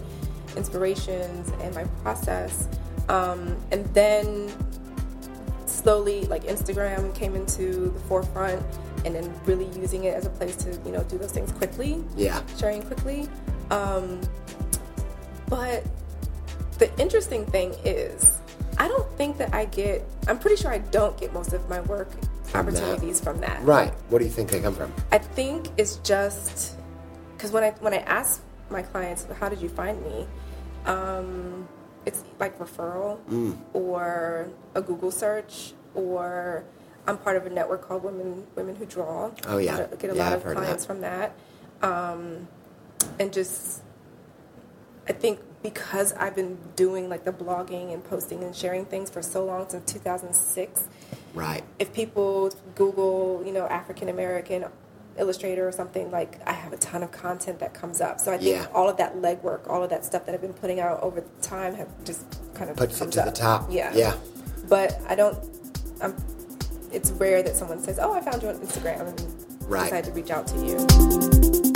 [0.56, 2.68] inspirations and my process.
[3.08, 4.50] Um, and then
[5.66, 8.64] slowly like Instagram came into the forefront
[9.04, 12.02] and then really using it as a place to, you know, do those things quickly
[12.16, 12.42] yeah.
[12.58, 13.28] sharing quickly.
[13.70, 14.20] Um,
[15.48, 15.84] but
[16.78, 18.38] the interesting thing is,
[18.78, 20.04] I don't think that I get.
[20.28, 22.10] I'm pretty sure I don't get most of my work
[22.44, 22.74] From that.
[22.82, 23.62] opportunities from that.
[23.62, 23.92] Right.
[24.10, 24.92] What do you think they come from?
[25.12, 26.76] I think it's just
[27.36, 30.26] because when I when I ask my clients, "How did you find me?"
[30.84, 31.66] Um,
[32.04, 33.56] it's like referral Mm.
[33.72, 36.64] or a Google search or
[37.08, 39.30] I'm part of a network called Women Women Who Draw.
[39.48, 39.86] Oh, yeah.
[39.90, 40.92] I get a Yeah, lot I've of of clients that.
[40.92, 41.32] from that,
[41.82, 42.48] um,
[43.18, 43.82] and just
[45.08, 49.20] I think because I've been doing like the blogging and posting and sharing things for
[49.22, 50.84] so long since 2006
[51.34, 51.64] Right.
[51.78, 54.64] if people Google, you know, African American
[55.18, 58.20] illustrator or something, like I have a ton of content that comes up.
[58.20, 58.66] So I think Yeah.
[58.72, 61.74] all of that legwork, all of that stuff that I've been putting out over time
[61.74, 62.22] have just
[62.54, 63.66] kind of Puts it to the top.
[63.70, 63.92] Yeah.
[63.94, 64.14] Yeah.
[64.68, 65.36] But I don't.
[66.00, 66.14] I'm.
[66.92, 69.84] It's rare that someone says, "Oh, I found you on Instagram," and Right.
[69.84, 71.75] decide to reach out to you.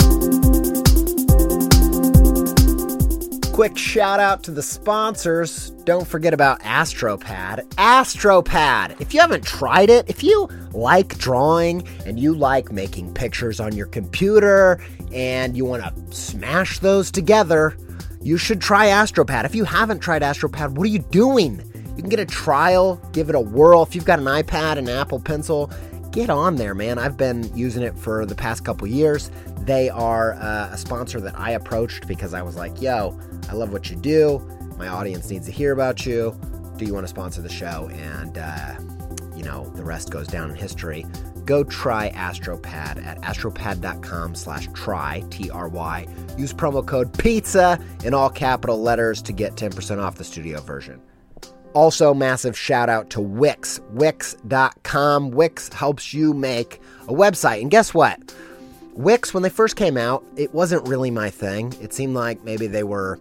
[3.53, 5.71] Quick shout out to the sponsors.
[5.83, 7.67] Don't forget about AstroPad.
[7.75, 8.99] AstroPad!
[9.01, 13.75] If you haven't tried it, if you like drawing and you like making pictures on
[13.75, 17.77] your computer and you want to smash those together,
[18.21, 19.43] you should try AstroPad.
[19.43, 21.61] If you haven't tried AstroPad, what are you doing?
[21.97, 23.83] You can get a trial, give it a whirl.
[23.83, 25.69] If you've got an iPad, an Apple Pencil,
[26.11, 26.97] get on there, man.
[26.97, 29.29] I've been using it for the past couple years.
[29.59, 33.19] They are uh, a sponsor that I approached because I was like, yo,
[33.51, 34.39] I love what you do.
[34.77, 36.39] My audience needs to hear about you.
[36.77, 37.89] Do you want to sponsor the show?
[37.91, 38.75] And, uh,
[39.35, 41.05] you know, the rest goes down in history.
[41.43, 46.07] Go try AstroPad at astropad.com slash try, T-R-Y.
[46.37, 51.01] Use promo code PIZZA in all capital letters to get 10% off the studio version.
[51.73, 55.31] Also, massive shout out to Wix, Wix.com.
[55.31, 57.61] Wix helps you make a website.
[57.61, 58.33] And guess what?
[58.93, 61.73] Wix, when they first came out, it wasn't really my thing.
[61.81, 63.19] It seemed like maybe they were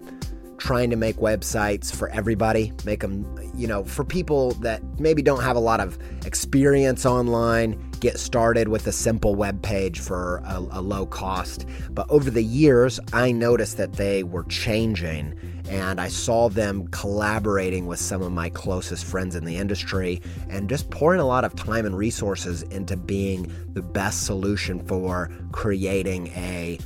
[0.59, 5.43] trying to make websites for everybody, make them, you know, for people that maybe don't
[5.43, 10.59] have a lot of experience online, get started with a simple web page for a,
[10.71, 11.67] a low cost.
[11.91, 15.35] But over the years, I noticed that they were changing
[15.69, 20.69] and I saw them collaborating with some of my closest friends in the industry and
[20.69, 26.29] just pouring a lot of time and resources into being the best solution for creating
[26.29, 26.79] a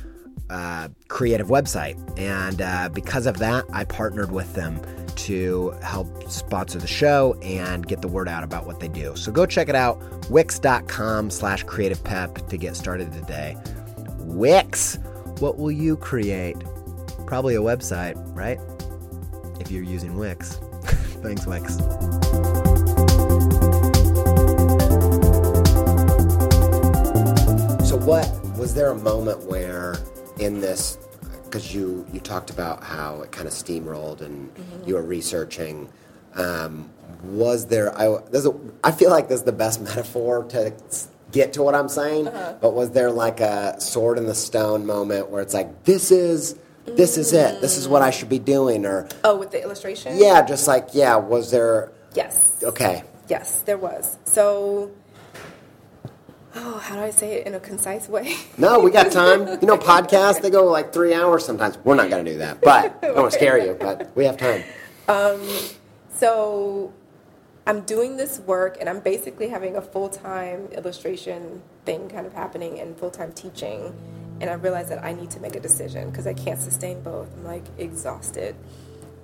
[0.49, 1.97] uh, creative website.
[2.19, 4.79] And uh, because of that, I partnered with them
[5.15, 9.15] to help sponsor the show and get the word out about what they do.
[9.15, 13.57] So go check it out, wix.com slash creative pep to get started today.
[14.19, 14.99] Wix,
[15.39, 16.57] what will you create?
[17.25, 18.59] Probably a website, right?
[19.59, 20.55] If you're using Wix.
[21.23, 21.77] Thanks, Wix.
[27.87, 29.95] So, what was there a moment where
[30.39, 30.97] in this,
[31.43, 34.51] because you you talked about how it kind of steamrolled and
[34.85, 35.89] you were researching,
[36.35, 36.89] um,
[37.23, 37.97] was there?
[37.97, 40.73] I there's a, I feel like this is the best metaphor to
[41.31, 42.25] get to what I'm saying.
[42.61, 46.57] But was there like a sword in the stone moment where it's like this is
[46.85, 50.17] this is it, this is what I should be doing, or Oh, with the illustration?
[50.17, 51.91] yeah, just like yeah, was there?
[52.13, 52.61] Yes.
[52.63, 54.17] Okay, Yes, there was.
[54.25, 54.91] So,
[56.55, 58.35] oh, how do I say it in a concise way?
[58.57, 59.47] No, we got time.
[59.61, 61.77] You know, podcasts, they go like three hours sometimes.
[61.83, 62.61] We're not going to do that.
[62.61, 64.63] But I don't want to scare you, but we have time.
[65.07, 65.41] Um,
[66.09, 66.93] so
[67.67, 72.33] I'm doing this work and I'm basically having a full time illustration thing kind of
[72.33, 73.93] happening and full time teaching.
[74.41, 77.33] And I realized that I need to make a decision because I can't sustain both.
[77.33, 78.55] I'm like exhausted.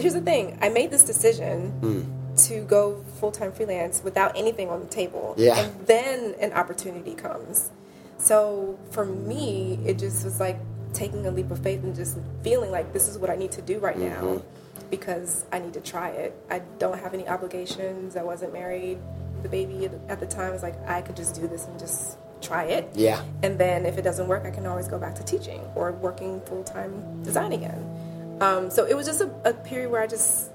[0.01, 2.03] here's the thing: I made this decision Hmm.
[2.49, 5.59] to go full time freelance without anything on the table, Yeah.
[5.59, 7.70] and then an opportunity comes.
[8.18, 10.59] So for me, it just was like
[10.94, 13.62] taking a leap of faith and just feeling like this is what I need to
[13.62, 14.88] do right now Mm-hmm.
[14.90, 16.35] because I need to try it.
[16.50, 18.16] I don't have any obligations.
[18.16, 18.98] I wasn't married.
[19.42, 22.64] The baby at the time was like I could just do this and just try
[22.64, 22.88] it.
[22.94, 23.22] Yeah.
[23.42, 26.40] And then if it doesn't work, I can always go back to teaching or working
[26.42, 28.38] full time design again.
[28.40, 30.50] Um, so it was just a, a period where I just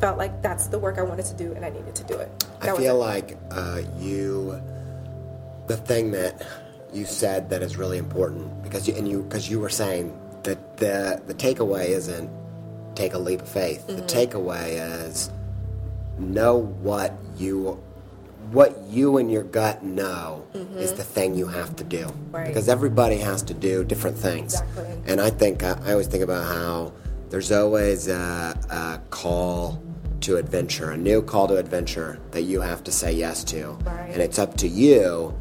[0.00, 2.30] felt like that's the work I wanted to do and I needed to do it.
[2.60, 2.98] I That was feel it.
[2.98, 4.60] like uh, you,
[5.68, 6.44] the thing that
[6.92, 10.76] you said that is really important because you, and you because you were saying that
[10.76, 12.30] the the takeaway isn't
[12.94, 13.86] take a leap of faith.
[13.86, 13.96] Mm-hmm.
[13.96, 15.30] The takeaway is
[16.18, 17.82] know what you
[18.50, 20.44] what you and your gut know
[20.76, 22.36] is the thing you have to do Mm-hmm.
[22.36, 22.46] Right.
[22.48, 24.60] because everybody has to do different things.
[24.60, 25.02] Exactly.
[25.06, 26.92] And I think I, I always think about how
[27.30, 29.82] there's always a, a call
[30.20, 34.10] to adventure, a new call to adventure that you have to say yes to, Right.
[34.12, 35.34] and it's up to you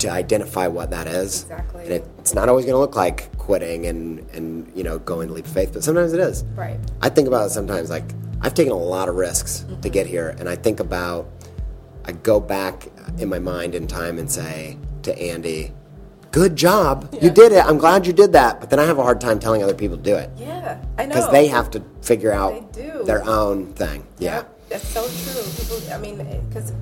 [0.00, 1.42] to identify what that is.
[1.42, 1.84] Exactly.
[1.84, 5.28] And it, it's not always going to look like quitting and and you know going
[5.28, 6.44] the leap of faith, but sometimes it is.
[6.54, 6.78] Right.
[7.02, 8.04] I think about it sometimes like
[8.42, 9.88] I've taken a lot of risks to mm-hmm.
[9.88, 11.28] get here, and I think about
[12.04, 15.72] I go back in my mind in time and say to Andy,
[16.30, 17.64] "Good job, you did it.
[17.64, 19.96] I'm glad you did that." But then I have a hard time telling other people
[19.96, 21.14] to do it Yeah, I know.
[21.14, 22.72] because they have to figure out
[23.04, 24.06] their own thing.
[24.18, 24.44] Yeah.
[24.68, 25.42] That's so true.
[25.58, 26.72] People, I mean, because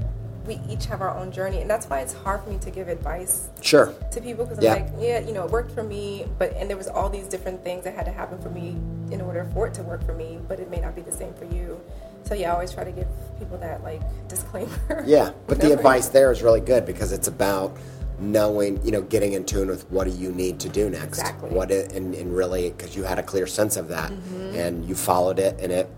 [0.48, 2.88] we each have our own journey, and that's why it's hard for me to give
[2.88, 3.92] advice Sure.
[4.10, 4.74] to people because Yeah.
[4.74, 7.26] I'm like, yeah, you know, it worked for me, but and there was all these
[7.28, 8.76] different things that had to happen for me
[9.10, 11.34] in order for it to work for me, but it may not be the same
[11.34, 11.78] for you.
[12.24, 13.06] So yeah, I always try to give
[13.38, 15.04] people that like disclaimer.
[15.06, 17.76] Yeah, but the advice there is really good because it's about
[18.18, 21.06] knowing, you know, getting in tune with what do you need to do next.
[21.18, 21.50] Exactly.
[21.50, 24.56] What it, and, and really, because you had a clear sense of that Mm-hmm.
[24.56, 25.88] and you followed it and it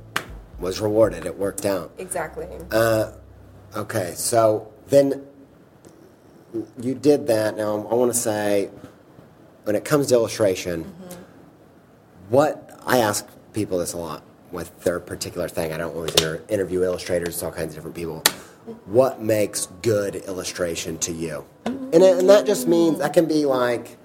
[0.59, 1.25] was rewarded.
[1.25, 1.93] It worked out.
[1.97, 2.47] Exactly.
[2.71, 3.13] Uh,
[3.77, 5.25] Okay, so then
[6.81, 7.57] you did that.
[7.57, 8.71] Now I want to say,
[9.65, 11.23] when it comes to illustration, mm-hmm.
[12.29, 15.73] what I ask people this a lot with their particular thing.
[15.73, 18.25] I don't always inter- interview illustrators, it's all kinds of different people.
[18.87, 21.45] What makes good illustration to you?
[21.65, 23.97] And, it- and that just means that can be like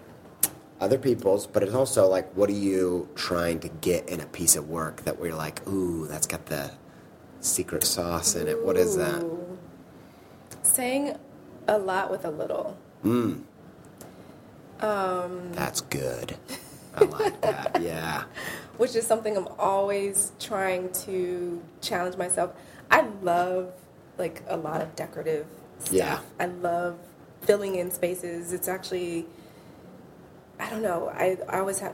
[0.79, 4.55] other people's, but it's also like, what are you trying to get in a piece
[4.55, 6.71] of work that we're like, ooh, that's got the
[7.39, 8.63] secret sauce in it.
[8.63, 9.23] What is that?
[10.65, 11.17] Saying
[11.67, 12.77] a lot with a little.
[13.03, 13.43] Mm.
[14.81, 16.35] Um, That's good.
[16.95, 17.79] I like that.
[17.81, 18.23] Yeah.
[18.77, 22.53] which is something I'm always trying to challenge myself.
[22.91, 23.73] I love
[24.17, 25.45] like a lot of decorative
[25.79, 25.93] stuff.
[25.93, 26.19] Yeah.
[26.39, 26.97] I love
[27.41, 28.53] filling in spaces.
[28.53, 29.27] It's actually
[30.59, 31.09] I don't know.
[31.13, 31.93] I, I always have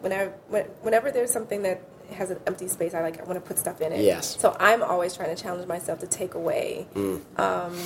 [0.00, 1.82] whenever when- whenever there's something that
[2.12, 4.04] has an empty space, I like I want to put stuff in it.
[4.04, 4.36] Yes.
[4.38, 6.86] So I'm always trying to challenge myself to take away.
[6.94, 7.20] Mm.
[7.38, 7.78] Um,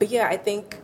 [0.00, 0.80] but yeah, I think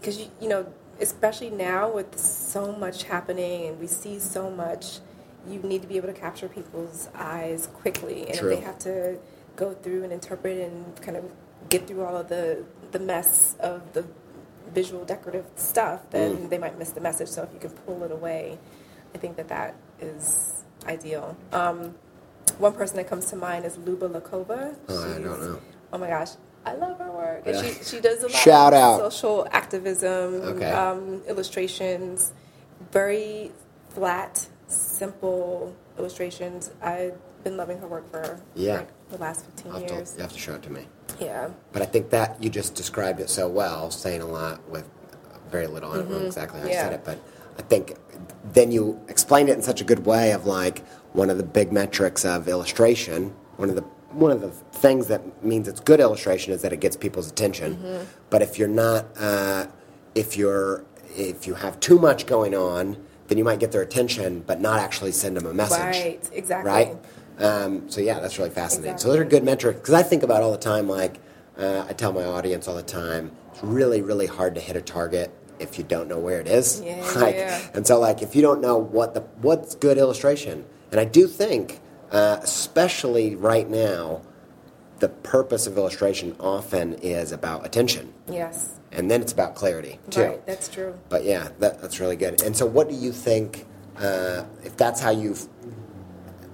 [0.00, 0.66] because you, you know
[1.00, 5.00] especially now with so much happening and we see so much
[5.46, 8.50] you need to be able to capture people's eyes quickly and True.
[8.50, 9.18] if they have to
[9.56, 11.24] go through and interpret and kind of
[11.68, 14.04] get through all of the the mess of the
[14.72, 17.28] visual decorative stuff then they might miss the message.
[17.28, 18.58] So if you can pull it away
[19.14, 21.36] i think that that is ideal.
[21.52, 21.94] Um,
[22.58, 24.76] one person that comes to mind is Luba Lukova.
[24.88, 25.60] Oh, I don't know.
[25.92, 26.30] oh my gosh
[26.66, 27.42] I love her work.
[27.46, 27.62] And Yeah.
[27.62, 29.12] she, she does a lot Shout of out.
[29.12, 30.70] social activism, Okay.
[30.70, 32.32] um, illustrations,
[32.92, 33.52] very
[33.90, 36.70] flat, simple illustrations.
[36.82, 38.78] I've been loving her work for Yeah.
[38.78, 40.14] like the last 15 I'll have to, years.
[40.16, 40.86] you have to show it to me.
[41.20, 41.48] Yeah.
[41.72, 44.84] But I think that you just described it so well, saying a lot with
[45.50, 45.92] very little.
[45.92, 46.92] I don't know exactly how you said.
[46.92, 47.18] It, but
[47.56, 47.94] I think
[48.52, 51.72] then you explained it in such a good way of like one of the big
[51.72, 53.32] metrics of illustration.
[53.56, 53.84] One of the
[54.16, 57.76] one of the things that means it's good illustration is that it gets people's attention.
[57.76, 58.04] Mm-hmm.
[58.30, 59.66] But if you're not, uh,
[60.14, 60.84] if you're,
[61.16, 62.96] if you have too much going on,
[63.28, 65.78] then you might get their attention, but not actually send them a message.
[65.78, 66.70] Right, exactly.
[66.70, 66.96] Right.
[67.38, 68.98] Um, so yeah, that's really fascinating.
[68.98, 70.88] So those are good metrics because I think about all the time.
[70.88, 71.20] Like
[71.58, 74.82] uh, I tell my audience all the time, it's really, really hard to hit a
[74.82, 76.80] target if you don't know where it is.
[76.80, 77.60] Yeah, like, yeah.
[77.74, 81.26] And so, like, if you don't know what the what's good illustration, and I do
[81.26, 84.22] think, uh, especially right now,
[84.98, 88.78] the purpose of illustration often is about attention, Yes.
[88.92, 90.22] and then it's about clarity too.
[90.22, 90.46] Right.
[90.46, 90.94] That's true.
[91.08, 92.40] But yeah, that, that's really good.
[92.42, 93.66] And so, what do you think?
[93.98, 95.34] Uh, if that's how you,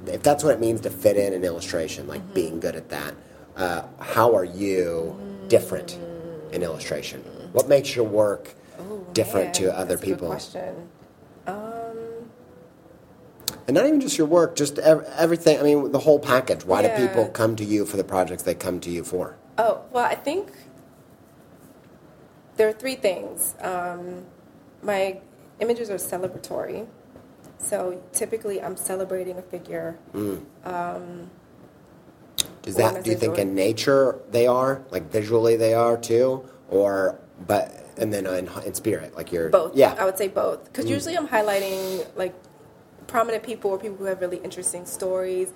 [0.06, 2.34] if that's what it means to fit in an illustration, like Mm-hmm.
[2.34, 3.14] being good at that,
[3.56, 5.16] uh, how are you
[5.48, 5.98] different
[6.52, 7.20] in illustration?
[7.52, 8.54] What makes your work
[9.12, 10.28] different man, to other that's a good people?
[10.28, 10.88] question.
[13.72, 15.58] Um, And not even just your work, just ev- everything.
[15.58, 16.64] I mean, the whole package.
[16.64, 16.96] Why Yeah.
[16.96, 19.34] do people come to you for the projects they come to you for?
[19.58, 20.52] Oh, well, I think
[22.56, 23.54] there are three things.
[23.60, 24.24] Um,
[24.82, 25.20] my
[25.60, 26.86] images are celebratory.
[27.58, 29.96] So typically I'm celebrating a figure.
[32.62, 33.02] Does that?
[33.04, 38.12] Do you think in nature they are like visually they are too, or but and
[38.12, 39.74] then in, in spirit like you're Both.
[39.76, 39.94] Yeah.
[39.98, 40.64] I would say both.
[40.64, 42.34] Because usually I'm highlighting like
[43.06, 45.52] prominent people or people who have really interesting stories.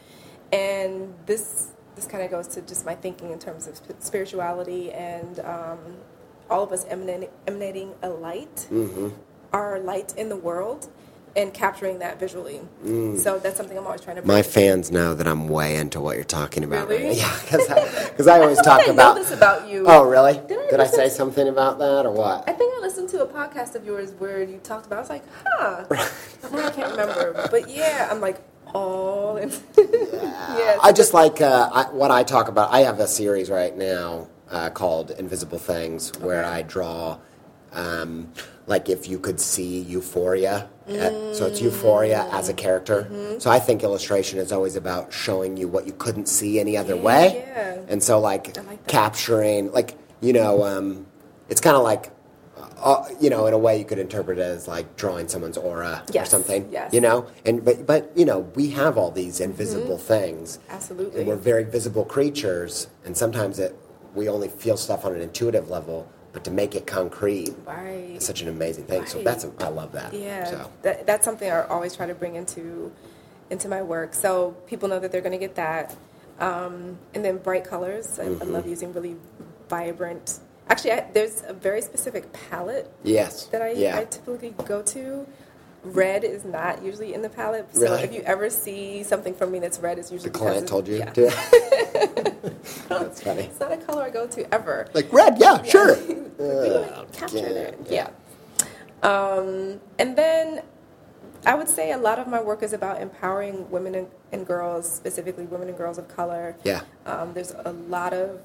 [0.52, 4.92] And this this kind of goes to just my thinking in terms of sp- spirituality
[4.92, 5.78] and um,
[6.50, 9.08] all of us emanating, emanating a light, Mm-hmm.
[9.52, 10.88] our light in the world,
[11.36, 12.60] and capturing that visually.
[13.18, 14.22] So that's something I'm always trying to.
[14.22, 14.26] Mm.
[14.26, 16.88] My fans know that I'm way into what you're talking about.
[16.88, 17.08] Really?
[17.08, 17.16] Right.
[17.26, 19.16] Yeah, because I, 'cause I always I talk I about.
[19.16, 19.84] know this about you.
[19.86, 20.34] Oh, really?
[20.48, 22.44] Did I Did I say to- something about that or what?
[22.48, 24.96] I think I listened to a podcast of yours where you talked about.
[24.98, 25.84] I was like, huh.
[25.90, 28.38] I can't remember, but yeah, I'm like
[28.74, 29.36] all.
[29.36, 32.72] In, yeah, I just like uh, I, what I talk about.
[32.72, 36.48] I have a series right now uh, called Invisible Things where Okay.
[36.50, 37.18] I draw,
[37.76, 38.32] um,
[38.66, 40.68] like if you could see Euphoria.
[40.88, 43.02] uh, so it's Euphoria as a character.
[43.04, 43.38] Mm-hmm.
[43.38, 46.96] So I think illustration is always about showing you what you couldn't see any other
[46.96, 47.44] way.
[47.46, 47.78] yeah.
[47.88, 51.06] And so like, like capturing, like you know, um,
[51.48, 52.10] it's kind of like.
[52.78, 56.04] Uh, you know, in a way, you could interpret it as like drawing someone's aura
[56.14, 56.68] or something.
[56.70, 56.92] yes.
[56.92, 61.20] You know, and but but you know, we have all these invisible things, Absolutely.
[61.20, 63.74] and we're very visible creatures, and sometimes it
[64.14, 66.06] we only feel stuff on an intuitive level,
[66.36, 68.10] but to make it concrete Right.
[68.18, 69.06] is such an amazing thing.
[69.06, 70.12] So that's I love that.
[70.12, 72.92] Yeah, So that, that's something I always try to bring into
[73.48, 74.12] into my work.
[74.12, 75.96] So people know that they're going to get that,
[76.38, 78.18] um, and then bright colors.
[78.18, 78.52] I, I Mm-hmm.
[78.52, 79.16] love using really
[79.70, 80.40] vibrant.
[80.68, 83.96] Actually, I, there's a very specific palette yes, that I, yeah.
[83.98, 85.26] I typically go to.
[85.92, 87.74] Red is not usually in the palette.
[87.74, 88.02] So Really?
[88.02, 90.96] if you ever see something from me that's red, it's usually the client told you.
[90.98, 91.12] Yeah.
[91.12, 91.22] to-
[92.88, 93.42] that's funny.
[93.42, 94.88] It's not a color I go to ever.
[94.94, 95.96] Like red, yeah, sure.
[96.36, 97.78] Uh, capture yeah, it.
[97.88, 98.08] Yeah.
[99.02, 100.60] Um, and then
[101.46, 104.86] I would say a lot of my work is about empowering women and, and girls,
[104.94, 106.54] specifically women and girls of color.
[106.62, 106.82] Yeah.
[107.06, 108.42] Um, there's a lot of,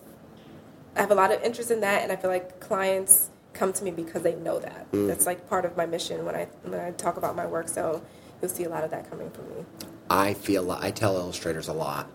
[0.96, 3.84] I have a lot of interest in that, and I feel like clients come to
[3.84, 4.92] me because they know that.
[4.92, 5.08] Mm.
[5.08, 7.68] That's like part of my mission when I when I talk about my work.
[7.68, 8.02] So
[8.42, 9.66] you'll see a lot of that coming from me.
[10.10, 12.10] I feel I tell illustrators a lot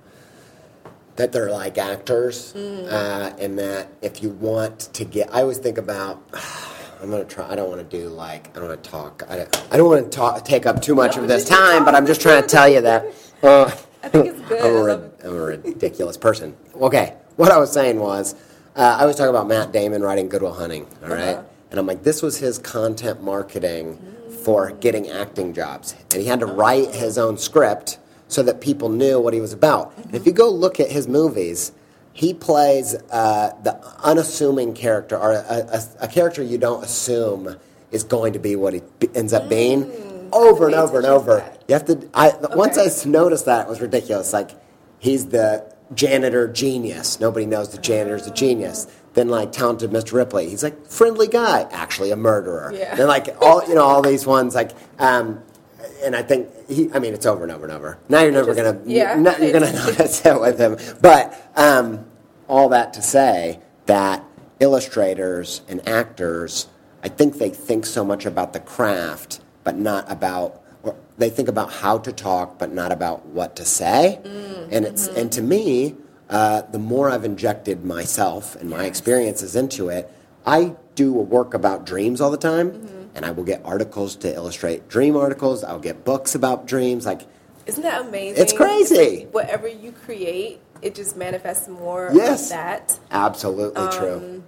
[1.17, 2.93] that they're like actors, Mm.
[2.93, 6.23] uh, and that if you want to get, I always think about.
[6.99, 7.47] I'm gonna try.
[7.51, 9.23] I don't want to do like I don't want to talk.
[9.29, 10.43] I don't, I don't want to talk.
[10.47, 11.95] Take up too much No, of this time, but.
[11.95, 13.05] I'm just trying to tell you that.
[13.43, 13.71] Uh,
[14.03, 14.61] I think it's good.
[14.65, 15.21] I'm, a, I rid- love it.
[15.25, 16.57] I'm a ridiculous person.
[16.77, 18.35] Okay, what I was saying was,
[18.77, 20.87] uh, I was talking about Matt Damon writing Good Will Hunting.
[21.03, 21.43] All right, Uh-huh.
[21.71, 23.99] and I'm like, this was his content marketing
[24.45, 27.99] for getting acting jobs, and he had to write his own script
[28.29, 29.93] so that people knew what he was about.
[29.99, 31.73] And if you go look at his movies.
[32.13, 35.37] He plays uh, the unassuming character, or a,
[35.71, 37.57] a, a character you don't assume
[37.91, 39.85] is going to be what he b- ends up being,
[40.33, 41.45] over and over and over.
[41.69, 42.09] You have to.
[42.15, 44.33] I once I noticed that it was ridiculous.
[44.33, 44.53] Like
[44.99, 47.21] he's the janitor genius.
[47.21, 48.87] Nobody knows the janitor's a genius.
[49.15, 50.13] Then like talented Mr.
[50.13, 52.73] Ripley, he's like friendly guy, actually a murderer.
[52.75, 52.95] Yeah.
[52.97, 54.73] Then like all you know all these ones like.
[54.99, 55.43] Um,
[56.05, 56.91] and I think he.
[56.93, 57.99] I mean, it's over and over and over.
[58.09, 58.81] Now you're never gonna.
[58.85, 59.15] yeah.
[59.17, 60.77] you're gonna notice it with him.
[61.01, 62.07] But um,
[62.49, 64.25] all that to say that
[64.61, 66.69] illustrators and actors,
[67.03, 70.63] I think they think so much about the craft, but not about.
[71.19, 74.21] They think about how to talk, but not about what to say.
[74.71, 75.95] and it's and to me,
[76.29, 80.11] uh, the more I've injected myself and my experiences into it,
[80.45, 82.89] I do a work about dreams all the time.
[83.15, 85.65] And I will get articles to illustrate dream articles.
[85.65, 87.07] I'll get books about dreams.
[87.07, 87.23] Like,
[87.65, 88.43] Isn't that amazing?
[88.43, 89.21] It's crazy.
[89.21, 92.43] like whatever you create, it just manifests more Yes.
[92.45, 92.99] of that.
[93.11, 94.43] absolutely Um, true.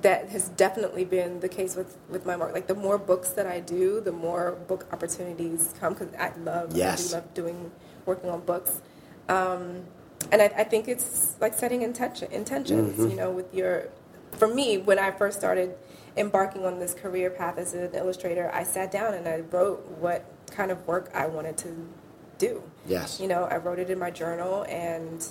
[0.00, 2.52] That has definitely been the case with, with my work.
[2.54, 6.74] Like the more books that I do, the more book opportunities come because I love,
[6.74, 7.12] Yes.
[7.12, 7.70] I do love doing,
[8.06, 8.80] working on books.
[9.28, 9.84] Um,
[10.30, 13.10] and I, I think it's like setting intention, intentions, Mm-hmm.
[13.10, 13.88] you know, with your,
[14.32, 15.74] for me, when I first started
[16.16, 20.24] embarking on this career path as an illustrator, I sat down and I wrote what
[20.50, 21.88] kind of work I wanted to
[22.38, 22.62] do.
[22.86, 23.20] Yes.
[23.20, 25.24] You know, I wrote it in my journal and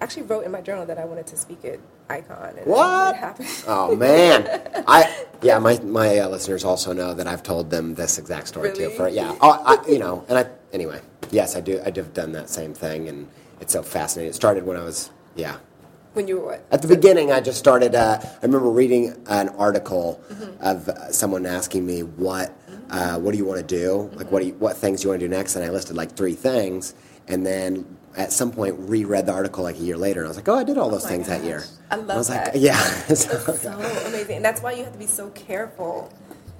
[0.00, 1.78] actually wrote in my journal that I wanted to speak at
[2.10, 2.54] Icon.
[2.58, 3.14] And What?
[3.14, 3.48] It happened.
[3.66, 4.46] Oh man,
[4.86, 5.58] I yeah.
[5.58, 8.82] My my uh, listeners also know that I've told them this exact story too.
[8.84, 8.96] Really?
[8.96, 11.00] For yeah, oh, I, you know, and I anyway.
[11.30, 11.80] Yes, I do.
[11.80, 13.28] I have done that same thing, and
[13.60, 14.30] it's so fascinating.
[14.30, 15.56] It started when I was yeah.
[16.12, 16.66] When you were what?
[16.70, 17.94] At the beginning, I just started.
[17.94, 20.62] Uh, I remember reading an article Mm-hmm.
[20.64, 22.52] of uh, someone asking me what
[22.90, 25.10] uh, what do you want to do, like what do you, what things do you
[25.10, 26.94] want to do next, and I listed like three things,
[27.28, 30.36] and then at some point reread the article like a year later, and I was
[30.36, 31.64] like, oh, I did all those my things that year.
[31.90, 32.56] I love was like, that.
[32.56, 32.76] yeah.
[33.08, 33.26] That's
[33.62, 33.72] so
[34.06, 36.12] amazing, and that's why you have to be so careful.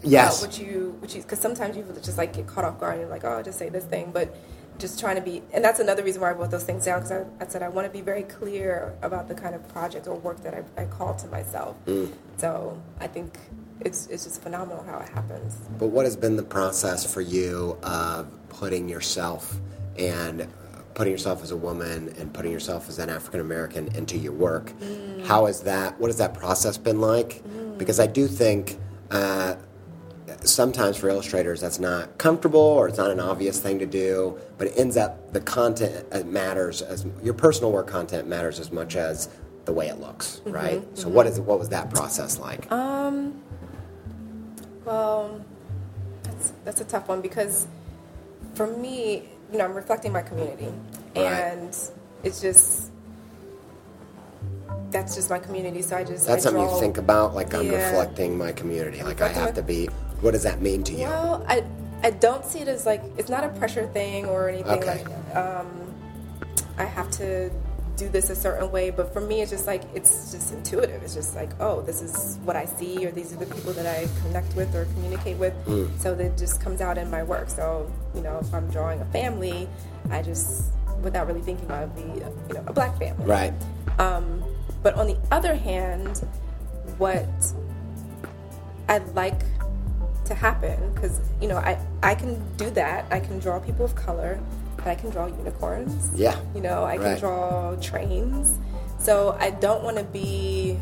[0.02, 0.38] Yes.
[0.38, 3.00] About what you, what you, because sometimes you just like get caught off guard and
[3.00, 4.36] you're like, oh, I'll just say this thing, but
[4.78, 7.12] just trying to be, and that's another reason why I wrote those things down because
[7.12, 10.16] I, I said I want to be very clear about the kind of project or
[10.16, 11.76] work that I, I call to myself.
[11.86, 12.12] Mm.
[12.36, 13.38] So I think
[13.80, 15.56] it's it's just phenomenal how it happens.
[15.78, 19.58] But what has been the process for you of putting yourself
[19.98, 20.46] and
[20.96, 24.72] putting yourself as a woman and putting yourself as an African American into your work?
[25.26, 26.00] How is that?
[26.00, 27.42] What has that process been like?
[27.76, 28.78] Because I do think
[29.10, 29.56] uh,
[30.42, 34.68] sometimes for illustrators that's not comfortable or it's not an obvious thing to do, but
[34.68, 38.96] it ends up the content uh, matters as your personal work content matters as much
[38.96, 39.28] as
[39.66, 40.82] the way it looks, right?
[40.96, 42.72] So what is what was that process like?
[42.72, 43.42] Um,
[44.86, 45.44] well,
[46.22, 47.66] that's, that's a tough one because
[48.54, 50.72] for me, you know, I'm reflecting my community,
[51.14, 51.24] Right.
[51.26, 51.76] and
[52.24, 52.90] it's just
[54.90, 55.82] that's just my community.
[55.82, 57.76] So I just That's I something you think about, like I'm Yeah.
[57.76, 59.02] reflecting my community.
[59.02, 59.86] Like I have to be.
[60.20, 61.04] What does that mean to you?
[61.06, 61.64] Well, I
[62.02, 65.04] I don't see it as like it's not a pressure thing or anything Okay.
[65.04, 65.66] like um,
[66.78, 67.50] I have to
[67.96, 68.90] do this a certain way.
[68.90, 71.02] But for me, it's just like it's just intuitive.
[71.02, 73.86] It's just like oh, this is what I see, or these are the people that
[73.86, 75.54] I connect with or communicate with.
[75.66, 75.98] Mm.
[75.98, 77.48] So that just comes out in my work.
[77.50, 79.68] So you know, if I'm drawing a family,
[80.10, 80.72] I just
[81.02, 83.24] without really thinking about the you know a black family.
[83.24, 83.52] Right.
[83.98, 84.42] Um,
[84.82, 86.26] but on the other hand,
[86.98, 87.28] what
[88.88, 89.40] I'd like
[90.26, 93.06] to happen, because you know, I I can do that.
[93.10, 94.38] I can draw people of color,
[94.86, 96.10] but I can draw unicorns.
[96.14, 96.36] Yeah.
[96.54, 97.18] You know, I can Right.
[97.20, 98.56] draw trains.
[99.00, 100.78] So I don't want to be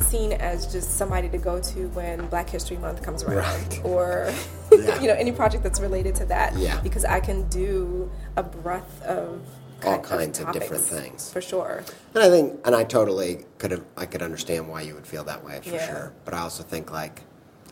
[0.00, 3.80] seen as just somebody to go to when Black History Month comes around, Right.
[3.84, 4.28] or
[4.72, 5.00] Yeah.
[5.00, 6.56] you know, any project that's related to that.
[6.56, 6.80] Yeah.
[6.80, 9.40] Because I can do a breadth of
[9.86, 11.30] All kind kinds of topics, different things.
[11.32, 11.84] for sure.
[12.12, 15.22] And I think, and I totally could have, I could understand why you would feel
[15.24, 15.86] that way for Yeah.
[15.86, 16.12] sure.
[16.24, 17.22] But I also think like,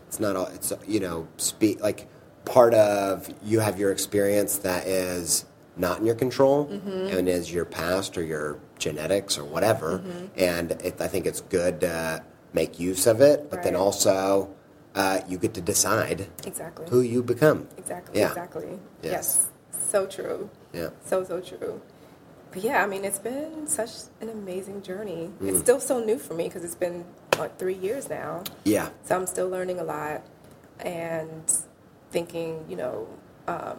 [0.06, 2.06] it's not all, it's, you know, speak, like
[2.44, 5.44] part of you have your experience that is
[5.76, 7.16] not in your control Mm-hmm.
[7.16, 9.98] and is your past or your genetics or whatever.
[9.98, 10.26] Mm-hmm.
[10.36, 14.54] And it, I think it's good to make use of it, but then also
[14.94, 16.86] uh, you get to decide Exactly.
[16.90, 17.66] who you become.
[17.78, 18.20] Exactly.
[18.20, 18.28] Yeah.
[18.28, 18.78] Exactly.
[19.02, 19.12] Yes.
[19.12, 19.48] Yes.
[19.88, 20.50] So true.
[20.72, 20.90] Yeah.
[21.04, 21.80] So so true.
[22.50, 25.30] But yeah, I mean, it's been such an amazing journey.
[25.40, 25.48] Mm.
[25.48, 27.06] It's still so new for me because it's been
[27.36, 28.44] what three years now.
[28.64, 28.90] Yeah.
[29.04, 30.22] So I'm still learning a lot
[30.80, 31.50] and
[32.10, 33.08] thinking, you know,
[33.48, 33.78] um,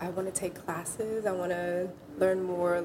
[0.00, 1.26] I want to take classes.
[1.26, 1.88] I want to
[2.18, 2.84] learn more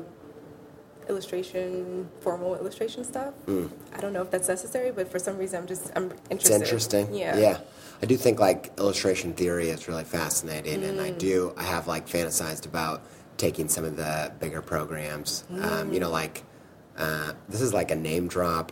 [1.09, 3.33] illustration, formal illustration stuff.
[3.47, 6.13] I don't know if that's necessary, but for some reason, I'm just I'm Mm.
[6.29, 6.61] It's interested.
[6.61, 7.13] interesting.
[7.13, 7.37] Yeah.
[7.37, 7.57] Yeah.
[8.01, 11.03] I do think like illustration theory is really fascinating, and Mm.
[11.05, 11.53] I do.
[11.57, 13.01] I have like fantasized about
[13.37, 15.43] taking some of the bigger programs.
[15.61, 16.43] Um, you know, like
[16.97, 18.71] uh, this is like a name drop.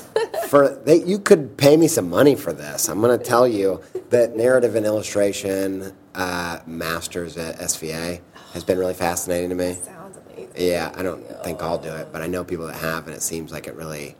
[0.48, 2.88] for they, you could pay me some money for this.
[2.88, 3.80] I'm going to tell you
[4.10, 8.20] that narrative and illustration uh, masters at SVA
[8.52, 9.74] has been really fascinating to me.
[9.74, 10.52] Sounds amazing.
[10.56, 13.22] Yeah, I don't think I'll do it, but I know people that have, and it
[13.22, 14.16] seems like it really.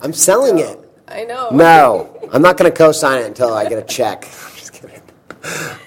[0.00, 0.78] I'm selling it.
[1.08, 1.50] I know.
[1.50, 4.22] No, I'm not going to co-sign it until I get a check.
[4.56, 5.00] Just kidding.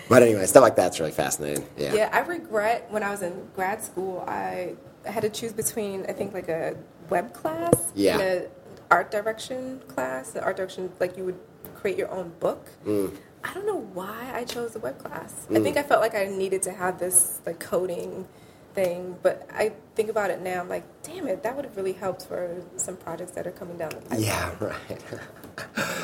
[0.10, 1.66] But anyway, stuff like that's really fascinating.
[1.78, 1.94] Yeah.
[1.94, 4.74] Yeah, I regret when I was in grad school, I
[5.06, 6.76] had to choose between I think like a
[7.10, 8.14] web class Yeah.
[8.20, 8.48] and a
[8.90, 10.32] art direction class.
[10.32, 11.40] The art direction, like you would
[11.76, 12.68] create your own book.
[12.86, 13.16] Mm.
[13.44, 15.48] I don't know why I chose the web class.
[15.50, 18.28] I think I felt like I needed to have this like coding
[18.76, 20.62] thing, but I think about it now.
[20.62, 23.78] I'm like, damn it, that would have really helped for some projects that are coming
[23.78, 24.22] down the pipeline.
[24.24, 24.52] Yeah.
[24.60, 25.04] Right.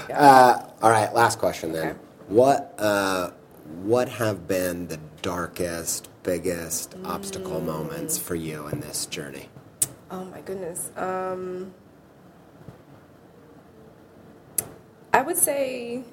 [0.09, 0.19] Yeah.
[0.19, 1.13] Uh, all right.
[1.13, 1.89] Last question then.
[1.89, 1.97] Okay.
[2.27, 3.31] What uh,
[3.83, 7.65] What have been the darkest, biggest obstacle Mm.
[7.65, 9.49] moments for you in this journey?
[10.11, 10.91] Oh my goodness.
[10.97, 11.73] Um,
[15.13, 16.03] I would say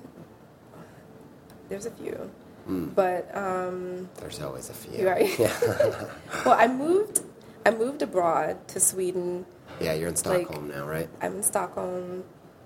[1.69, 2.31] there's a few,
[2.67, 5.07] but um, There's always a few.
[5.07, 5.29] right.
[5.39, 6.05] Yeah.
[6.45, 7.21] well, I moved.
[7.67, 9.47] I moved abroad to Sweden.
[9.81, 9.95] yeah.
[9.95, 11.09] You're in Stockholm now, right?
[11.23, 12.25] I'm in Stockholm,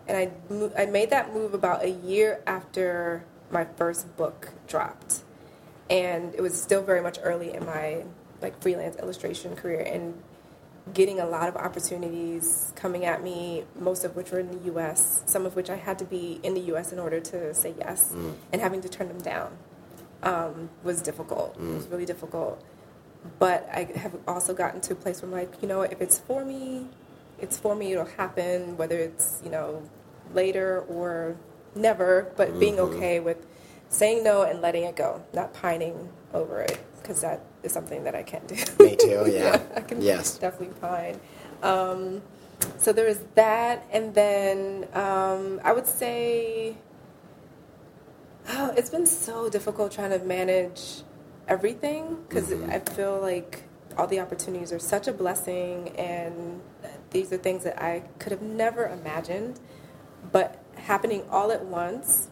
[0.09, 5.22] and I mo- I made that move about a year after my first book dropped,
[5.88, 8.05] and it was still very much early in my
[8.42, 10.14] like freelance illustration career, and
[10.95, 15.22] getting a lot of opportunities coming at me, most of which were in the U.S.,
[15.26, 16.93] some of which I had to be in the U.S.
[16.93, 18.34] in order to say yes, mm.
[18.53, 19.57] and having to turn them down
[20.22, 21.57] um, was difficult.
[21.57, 21.93] It was mm.
[21.93, 22.62] really difficult.
[23.39, 26.18] But I have also gotten to a place where I'm like, you know, if it's
[26.18, 26.86] for me,
[27.39, 27.93] it's for me.
[27.93, 29.82] It'll happen, whether it's you know
[30.32, 31.36] later or
[31.74, 32.32] never.
[32.36, 32.97] But being mm-hmm.
[32.97, 33.45] okay with
[33.89, 38.15] saying no and letting it go, not pining over it, because that is something that
[38.15, 38.57] I can't do.
[38.83, 39.25] Me too.
[39.33, 39.61] Yeah.
[39.77, 40.39] I can Yes.
[40.39, 41.21] definitely pine.
[41.63, 42.23] Um,
[42.77, 46.77] so there is that, and then um, I would say
[48.51, 51.03] oh, it's been so difficult trying to manage
[51.49, 53.63] everything because I feel like
[53.97, 56.61] all the opportunities are such a blessing, and
[57.11, 59.61] these are things that I could have never imagined,
[60.33, 62.29] but happening all at once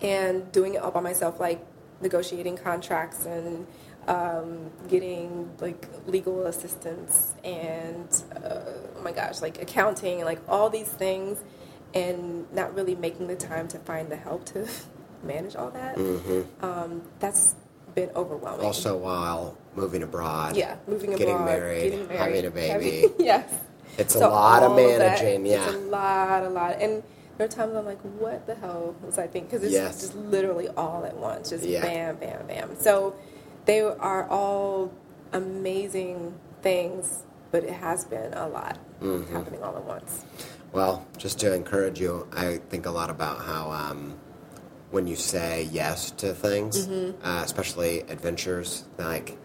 [0.00, 1.64] and doing it all by myself, like
[2.00, 3.66] negotiating contracts and
[4.08, 8.38] um, getting like legal assistance and uh,
[8.96, 11.38] oh my gosh, like accounting and like all these things,
[11.94, 14.66] and not really making the time to find the help to
[15.22, 15.96] manage all that.
[16.62, 17.54] Um, that's
[17.94, 18.64] been overwhelming.
[18.66, 20.56] Also, while moving abroad.
[20.56, 22.68] yeah, moving getting abroad, married, getting married, having a baby.
[23.00, 23.54] having- yes.
[23.98, 25.46] It's a lot of all that- managing.
[25.46, 25.70] It's yeah.
[25.70, 26.80] a lot, a lot.
[26.80, 27.02] And
[27.36, 29.44] there are times I'm like, what the hell was I thinking?
[29.50, 30.00] Because it's Yes.
[30.00, 31.50] just literally all at once.
[31.50, 31.82] Just Yeah.
[31.82, 32.76] bam, bam, bam.
[32.78, 33.14] So
[33.68, 34.90] they are all
[35.34, 39.32] amazing things, but it has been a lot Mm-hmm.
[39.32, 40.24] happening all at once.
[40.72, 44.18] Well, just to encourage you, I think a lot about how um,
[44.90, 47.24] when you say yes to things, Mm-hmm.
[47.24, 49.38] uh, especially adventures, like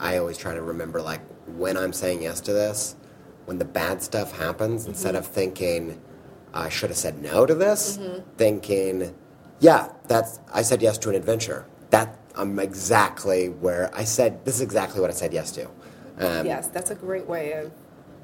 [0.00, 2.96] I always try to remember, like when I'm saying yes to this,
[3.44, 4.90] when the bad stuff happens, Mm-hmm.
[4.92, 6.00] instead of thinking
[6.54, 8.20] I should have said no to this, Mm-hmm.
[8.38, 9.14] thinking,
[9.60, 11.66] yeah, that's I said yes to an adventure.
[11.90, 15.68] That I'm exactly where I said this is exactly what I said yes to.
[16.18, 17.72] Um, yes, that's a great way of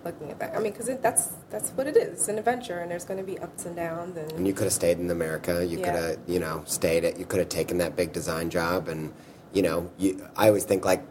[0.04, 0.54] looking at that.
[0.56, 2.12] I mean, because that's that's what it is.
[2.14, 4.16] It's an adventure, and there's going to be ups and downs.
[4.16, 5.66] And, And you could have stayed in America.
[5.66, 5.84] You Yeah.
[5.84, 7.18] could have, you know, stayed at.
[7.18, 9.12] You could have taken that big design job, and
[9.52, 10.26] you know, you.
[10.36, 11.02] I always think like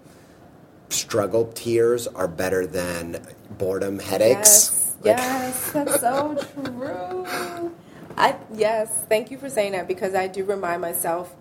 [0.89, 3.25] struggle tears are better than
[3.57, 4.71] boredom headaches.
[4.71, 7.75] Yes, Like, yes, that's so true.
[8.17, 11.35] I yes, thank you for saying that because I do remind myself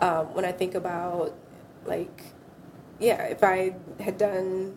[0.00, 1.34] um, when I think about
[1.84, 2.22] like,
[2.98, 4.76] yeah, if I had done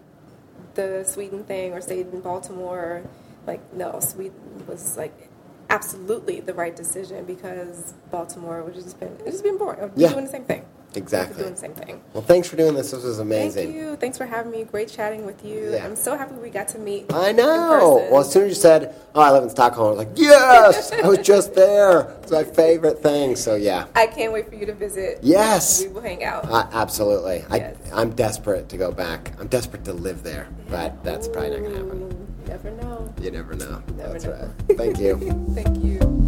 [0.76, 3.04] the Sweden thing or stayed in Baltimore,
[3.48, 5.30] like no, Sweden was like
[5.70, 9.82] absolutely the right decision because Baltimore would just been it's just been boring.
[9.84, 10.10] I'd be Yeah.
[10.10, 10.66] doing the same thing.
[10.96, 11.42] Exactly.
[11.44, 12.02] Doing the same thing.
[12.14, 12.92] Well, thanks for doing this.
[12.92, 13.68] This was amazing.
[13.72, 13.96] Thank you.
[13.96, 14.64] Thanks for having me.
[14.66, 15.72] Great chatting with you.
[15.72, 15.86] Yeah.
[15.86, 17.14] I'm so happy we got to meet.
[17.14, 18.08] I know.
[18.12, 20.92] Well, as soon as you said, "Oh, I live in Stockholm," I was like, "Yes,
[20.92, 22.02] I was just there.
[22.24, 25.20] It's my favorite thing." So yeah, I can't wait for you to visit.
[25.22, 25.82] Yes.
[25.84, 26.46] We will hang out.
[26.46, 27.46] uh, absolutely.
[27.52, 27.78] Yes.
[27.94, 29.34] I, I'm desperate to go back.
[29.40, 32.02] I'm desperate to live there, but that's probably not going to happen.
[32.04, 33.14] Ooh, Never know.
[33.22, 33.82] You never know.
[33.96, 34.52] Never that's know.
[34.68, 34.78] right.
[34.78, 35.18] Thank you.
[35.56, 36.21] Thank you.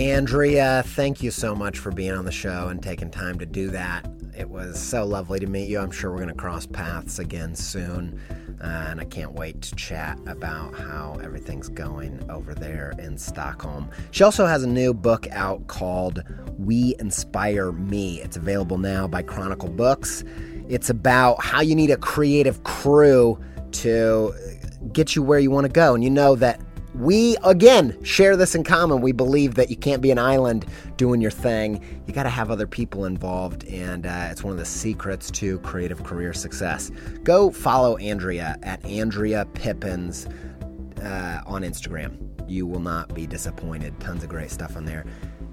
[0.00, 3.68] Andrea, thank you so much for being on the show and taking time to do
[3.68, 4.10] that.
[4.34, 5.78] It was so lovely to meet you.
[5.78, 8.18] I'm sure we're going to cross paths again soon.
[8.62, 13.90] Uh, and I can't wait to chat about how everything's going over there in Stockholm.
[14.10, 16.24] She also has a new book out called
[16.56, 18.22] We Inspire Me.
[18.22, 20.24] It's available now by Chronicle Books.
[20.70, 23.38] It's about how you need a creative crew
[23.72, 24.32] to
[24.94, 25.94] get you where you want to go.
[25.94, 26.58] And you know that
[26.94, 29.00] we, again, share this in common.
[29.00, 30.66] We believe that you can't be an island
[30.96, 32.02] doing your thing.
[32.06, 35.58] You got to have other people involved, and uh, it's one of the secrets to
[35.60, 36.90] creative career success.
[37.22, 40.26] Go follow Andrea at Andrea Pippins
[41.02, 42.18] uh, on Instagram.
[42.48, 43.98] You will not be disappointed.
[44.00, 45.04] Tons of great stuff on there.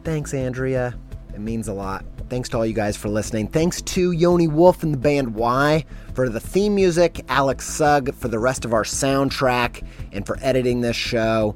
[0.04, 0.98] Thanks, Andrea.
[1.38, 2.04] It means a lot.
[2.30, 3.48] Thanks to all you guys for listening.
[3.48, 5.86] Thanks to Yoni Wolf and the band Y
[6.16, 10.82] for the theme music, Alex Sugg for the rest of our soundtrack, and for editing
[10.82, 11.56] this show.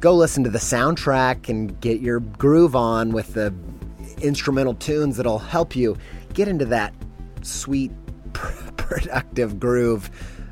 [0.00, 3.54] Go listen to the soundtrack and get your groove on with the
[4.20, 5.96] instrumental tunes that'll help you
[6.34, 6.92] get into that
[7.40, 7.90] sweet,
[8.76, 10.10] productive groove.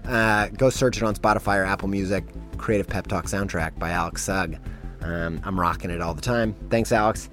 [0.08, 2.24] Uh, go search it on Spotify or Apple Music.
[2.56, 4.56] Creative Pep Talk soundtrack by Alex Sugg.
[5.02, 6.54] Um, I'm rocking it all the time.
[6.70, 7.28] Thanks, Alex.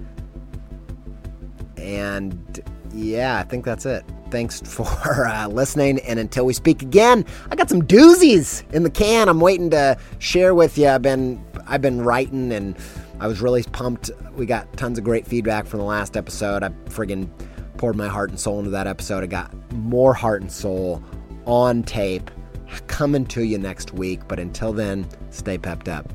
[1.82, 2.62] And
[2.94, 4.04] yeah, I think that's it.
[4.30, 4.84] Thanks for
[5.26, 5.98] uh, listening.
[6.00, 9.28] And until we speak again, I got some doozies in the can.
[9.28, 10.88] I'm waiting to share with you.
[10.88, 12.76] I've been I've been writing, and
[13.20, 14.10] I was really pumped.
[14.34, 16.62] We got tons of great feedback from the last episode.
[16.62, 17.28] I friggin'
[17.76, 19.22] poured my heart and soul into that episode.
[19.22, 21.02] I got more heart and soul
[21.46, 22.30] on tape
[22.86, 24.20] coming to you next week.
[24.28, 26.12] But until then, stay pepped up.